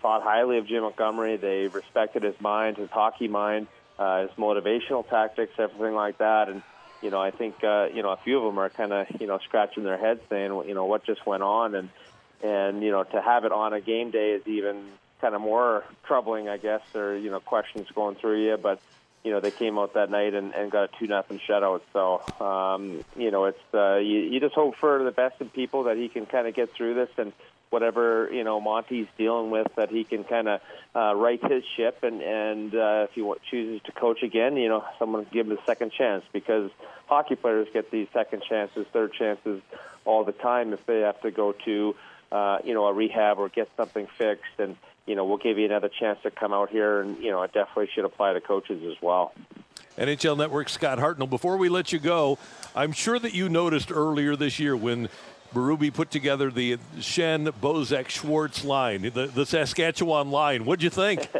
thought 0.00 0.22
highly 0.22 0.58
of 0.58 0.66
Jim 0.66 0.82
Montgomery. 0.82 1.36
They 1.36 1.68
respected 1.68 2.22
his 2.22 2.40
mind, 2.40 2.78
his 2.78 2.90
hockey 2.90 3.28
mind, 3.28 3.66
uh, 3.98 4.22
his 4.22 4.30
motivational 4.38 5.06
tactics, 5.08 5.52
everything 5.58 5.94
like 5.94 6.18
that. 6.18 6.48
And 6.48 6.62
you 7.02 7.10
know, 7.10 7.20
I 7.20 7.30
think 7.30 7.62
uh, 7.64 7.88
you 7.92 8.02
know 8.02 8.10
a 8.10 8.16
few 8.18 8.38
of 8.38 8.44
them 8.44 8.58
are 8.58 8.68
kind 8.68 8.92
of 8.92 9.06
you 9.20 9.26
know 9.26 9.38
scratching 9.38 9.84
their 9.84 9.98
heads 9.98 10.20
saying, 10.28 10.52
you 10.66 10.74
know, 10.74 10.84
what 10.84 11.04
just 11.04 11.26
went 11.26 11.42
on, 11.42 11.74
and 11.74 11.88
and 12.42 12.82
you 12.82 12.90
know 12.90 13.04
to 13.04 13.20
have 13.20 13.44
it 13.44 13.52
on 13.52 13.72
a 13.72 13.80
game 13.80 14.10
day 14.10 14.32
is 14.32 14.46
even 14.46 14.84
kind 15.20 15.34
of 15.34 15.40
more 15.40 15.84
troubling, 16.04 16.48
I 16.48 16.56
guess, 16.56 16.82
or 16.94 17.16
you 17.16 17.30
know 17.30 17.40
questions 17.40 17.88
going 17.94 18.16
through 18.16 18.44
you. 18.44 18.56
But 18.56 18.80
you 19.24 19.30
know 19.30 19.40
they 19.40 19.50
came 19.50 19.78
out 19.78 19.94
that 19.94 20.10
night 20.10 20.34
and, 20.34 20.54
and 20.54 20.70
got 20.70 20.84
a 20.84 20.88
two 20.98 21.06
nothing 21.06 21.40
shutout. 21.40 21.82
So 21.92 22.22
um, 22.44 23.04
you 23.16 23.30
know 23.30 23.46
it's 23.46 23.74
uh, 23.74 23.96
you, 23.96 24.20
you 24.20 24.40
just 24.40 24.54
hope 24.54 24.76
for 24.76 25.02
the 25.02 25.10
best 25.10 25.40
in 25.40 25.48
people 25.48 25.84
that 25.84 25.96
he 25.96 26.08
can 26.08 26.26
kind 26.26 26.46
of 26.46 26.54
get 26.54 26.72
through 26.72 26.94
this 26.94 27.10
and 27.18 27.32
whatever 27.70 28.28
you 28.32 28.44
know 28.44 28.60
Monty's 28.60 29.06
dealing 29.16 29.50
with, 29.50 29.68
that 29.76 29.90
he 29.90 30.04
can 30.04 30.24
kind 30.24 30.48
of 30.48 30.60
uh, 30.94 31.14
right 31.14 31.42
his 31.42 31.64
ship, 31.76 32.02
and 32.02 32.20
and 32.20 32.74
uh, 32.74 33.06
if 33.08 33.14
he 33.14 33.32
chooses 33.50 33.80
to 33.84 33.92
coach 33.92 34.22
again, 34.22 34.56
you 34.56 34.68
know, 34.68 34.84
someone 34.98 35.26
give 35.32 35.46
him 35.46 35.56
a 35.56 35.64
second 35.64 35.92
chance 35.92 36.24
because 36.32 36.70
hockey 37.06 37.36
players 37.36 37.68
get 37.72 37.90
these 37.90 38.08
second 38.12 38.42
chances, 38.42 38.86
third 38.92 39.12
chances 39.12 39.62
all 40.04 40.24
the 40.24 40.32
time 40.32 40.72
if 40.72 40.84
they 40.86 41.00
have 41.00 41.20
to 41.22 41.30
go 41.30 41.52
to 41.52 41.94
uh, 42.32 42.58
you 42.64 42.74
know 42.74 42.86
a 42.86 42.92
rehab 42.92 43.38
or 43.38 43.48
get 43.48 43.68
something 43.76 44.06
fixed, 44.18 44.58
and 44.58 44.76
you 45.06 45.14
know 45.14 45.24
we'll 45.24 45.38
give 45.38 45.58
you 45.58 45.64
another 45.64 45.88
chance 45.88 46.18
to 46.22 46.30
come 46.30 46.52
out 46.52 46.70
here, 46.70 47.00
and 47.00 47.22
you 47.22 47.30
know 47.30 47.42
it 47.42 47.52
definitely 47.52 47.88
should 47.94 48.04
apply 48.04 48.32
to 48.32 48.40
coaches 48.40 48.82
as 48.84 49.00
well. 49.00 49.32
NHL 49.98 50.36
Network 50.36 50.68
Scott 50.68 50.98
Hartnell. 50.98 51.28
Before 51.28 51.56
we 51.56 51.68
let 51.68 51.92
you 51.92 51.98
go, 51.98 52.38
I'm 52.74 52.92
sure 52.92 53.18
that 53.18 53.34
you 53.34 53.48
noticed 53.48 53.90
earlier 53.92 54.34
this 54.36 54.58
year 54.58 54.76
when 54.76 55.08
Berube 55.54 55.92
put 55.92 56.10
together 56.10 56.50
the 56.50 56.78
Schenn 56.98 57.50
Bozak 57.60 58.08
Schwartz 58.08 58.64
line, 58.64 59.02
the, 59.02 59.26
the 59.26 59.44
Saskatchewan 59.44 60.30
line. 60.30 60.64
What'd 60.64 60.82
you 60.82 60.90
think? 60.90 61.28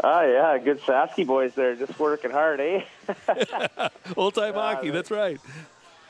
Oh 0.00 0.20
yeah, 0.20 0.56
good 0.58 0.80
Sasky 0.82 1.26
boys 1.26 1.54
there, 1.54 1.74
just 1.74 1.98
working 1.98 2.30
hard, 2.30 2.60
eh? 2.60 2.84
Old 4.16 4.32
time 4.32 4.54
uh, 4.54 4.60
hockey, 4.60 4.90
that's 4.90 5.10
right. 5.10 5.40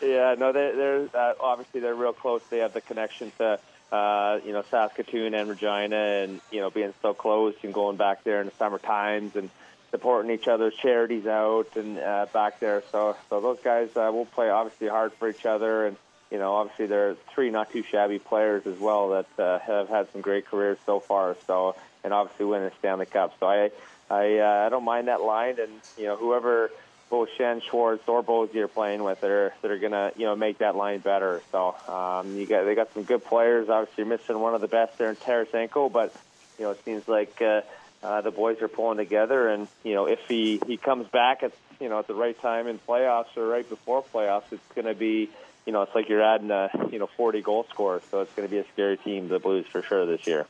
Yeah, 0.03 0.35
no, 0.39 0.53
they're, 0.53 0.77
they're 0.77 1.09
uh, 1.15 1.35
obviously 1.41 1.81
they're 1.81 1.95
real 1.95 2.13
close. 2.13 2.43
They 2.51 2.59
have 2.59 2.75
the 2.75 2.83
connection 2.83 3.33
to 3.39 3.59
uh, 3.91 4.41
you 4.45 4.53
know 4.53 4.63
Saskatoon 4.71 5.33
and 5.33 5.49
Regina, 5.49 5.97
and 5.97 6.41
you 6.53 6.61
know 6.61 6.69
being 6.69 6.93
so 7.01 7.15
close 7.15 7.55
and 7.63 7.73
going 7.73 7.97
back 7.97 8.25
there 8.25 8.41
in 8.41 8.47
the 8.47 8.55
summer 8.59 8.79
times 8.79 9.35
and 9.37 9.49
supporting 9.91 10.31
each 10.31 10.49
other's 10.49 10.75
charities 10.75 11.27
out 11.27 11.69
and 11.75 11.99
uh, 11.99 12.27
back 12.33 12.61
there. 12.61 12.83
So 12.93 13.17
so 13.31 13.41
those 13.41 13.59
guys 13.65 13.89
uh, 13.97 14.11
will 14.13 14.27
play 14.27 14.51
obviously 14.51 14.89
hard 14.89 15.15
for 15.15 15.31
each 15.31 15.47
other 15.47 15.87
and 15.87 15.97
you 16.31 16.39
know, 16.39 16.55
obviously 16.55 16.87
there 16.87 17.11
are 17.11 17.15
three 17.35 17.51
not 17.51 17.73
too 17.73 17.83
shabby 17.83 18.19
players 18.19 18.67
as 18.67 18.79
well 18.79 19.11
that 19.11 19.43
uh, 19.43 19.59
have 19.61 19.89
had 19.89 20.13
some 20.13 20.21
great 20.21 20.47
careers 20.47 20.79
so 20.85 21.01
far. 21.01 21.37
So, 21.47 21.75
and 22.05 22.13
obviously 22.13 22.47
winning 22.47 22.71
Stanley 22.79 23.07
Cup. 23.07 23.35
So 23.41 23.47
I, 23.47 23.71
I, 24.11 24.39
uh, 24.39 24.67
I 24.67 24.69
don't 24.69 24.85
mind 24.85 25.09
that 25.09 25.23
line, 25.23 25.57
and 25.59 25.73
you 25.97 26.05
know, 26.05 26.17
whoever 26.17 26.71
both 27.11 27.31
Schenn 27.39 27.63
Schwartz 27.63 28.07
or 28.07 28.23
Bozy 28.23 28.57
are 28.57 28.69
playing 28.69 29.03
with, 29.03 29.21
they're 29.21 29.55
they're 29.63 29.79
gonna 29.79 30.13
you 30.17 30.27
know 30.27 30.37
make 30.37 30.59
that 30.59 30.77
line 30.77 31.01
better. 31.01 31.43
So 31.51 31.75
um, 31.89 32.37
you 32.37 32.47
got 32.47 32.65
they 32.65 32.75
got 32.75 32.93
some 32.93 33.05
good 33.05 33.25
players. 33.25 33.69
Obviously, 33.69 34.05
you're 34.05 34.19
missing 34.19 34.39
one 34.39 34.55
of 34.55 34.61
the 34.61 34.69
best 34.69 34.99
there 34.99 35.11
in 35.11 35.17
Tarasenko, 35.17 35.91
but 35.91 36.15
you 36.59 36.65
know, 36.65 36.73
it 36.73 36.85
seems 36.85 37.09
like. 37.09 37.41
Uh, 37.41 37.63
uh, 38.01 38.21
the 38.21 38.31
boys 38.31 38.63
are 38.63 38.69
pulling 38.69 38.97
together, 38.97 39.49
and 39.49 39.67
you 39.83 39.93
know 39.95 40.07
if 40.07 40.21
he 40.29 40.61
he 40.69 40.77
comes 40.77 41.09
back 41.09 41.43
at 41.43 41.51
you 41.81 41.89
know 41.89 41.99
at 41.99 42.07
the 42.07 42.15
right 42.15 42.41
time 42.41 42.69
in 42.69 42.79
playoffs 42.79 43.37
or 43.37 43.49
right 43.49 43.69
before 43.69 44.05
playoffs, 44.15 44.45
it's 44.53 44.63
to 44.77 44.95
be 44.95 45.29
you 45.69 45.73
know, 45.73 45.83
it's 45.83 45.95
like 45.95 46.09
you're 46.09 46.23
adding 46.23 46.51
a 46.51 46.71
you 46.91 46.99
know 46.99 47.11
40 47.15 47.43
goal 47.43 47.67
scorer, 47.69 48.01
so 48.11 48.23
it's 48.23 48.33
going 48.33 48.49
to 48.49 48.51
be 48.51 48.57
a 48.57 48.65
scary 48.73 48.97
team, 48.97 49.29
the 49.29 49.39
Blues 49.39 49.67
for 49.71 49.83
sure 49.83 50.07
this 50.07 50.27
year. 50.27 50.47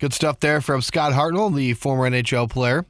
Good 0.00 0.12
stuff 0.12 0.40
there 0.40 0.60
from 0.60 0.82
Scott 0.82 1.12
Hartnell, 1.12 1.54
the 1.54 1.72
former 1.74 2.10
NHL 2.10 2.50
player. 2.50 2.84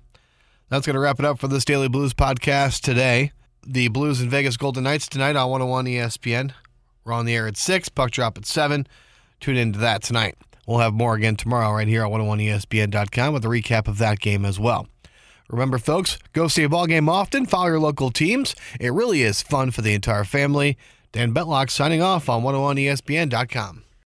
That's 0.70 0.86
going 0.86 0.94
to 0.94 1.00
wrap 1.00 1.18
it 1.18 1.26
up 1.26 1.38
for 1.38 1.48
this 1.48 1.66
Daily 1.66 1.88
Blues 1.88 2.14
podcast 2.14 2.80
today. 2.80 3.30
The 3.62 3.88
Blues 3.88 4.22
and 4.22 4.30
Vegas 4.30 4.56
Golden 4.56 4.84
Knights 4.84 5.06
tonight 5.06 5.36
on 5.36 5.50
101 5.50 5.84
ESPN. 5.84 6.54
We're 7.04 7.12
on 7.12 7.26
the 7.26 7.34
air 7.34 7.46
at 7.46 7.58
6, 7.58 7.90
puck 7.90 8.10
drop 8.10 8.38
at 8.38 8.46
7. 8.46 8.86
Tune 9.40 9.58
into 9.58 9.78
that 9.78 10.02
tonight. 10.02 10.36
We'll 10.66 10.78
have 10.78 10.94
more 10.94 11.14
again 11.14 11.36
tomorrow 11.36 11.72
right 11.72 11.86
here 11.86 12.06
on 12.06 12.10
101ESPN.com 12.10 13.34
with 13.34 13.44
a 13.44 13.48
recap 13.48 13.86
of 13.86 13.98
that 13.98 14.18
game 14.18 14.46
as 14.46 14.58
well. 14.58 14.88
Remember, 15.50 15.76
folks, 15.76 16.18
go 16.32 16.48
see 16.48 16.62
a 16.62 16.70
ball 16.70 16.86
game 16.86 17.08
often, 17.08 17.44
follow 17.44 17.66
your 17.66 17.80
local 17.80 18.10
teams. 18.10 18.56
It 18.80 18.94
really 18.94 19.22
is 19.22 19.42
fun 19.42 19.70
for 19.70 19.82
the 19.82 19.92
entire 19.92 20.24
family. 20.24 20.78
Dan 21.16 21.32
Betlock 21.32 21.70
signing 21.70 22.02
off 22.02 22.28
on 22.28 22.42
101ESPN.com. 22.42 23.85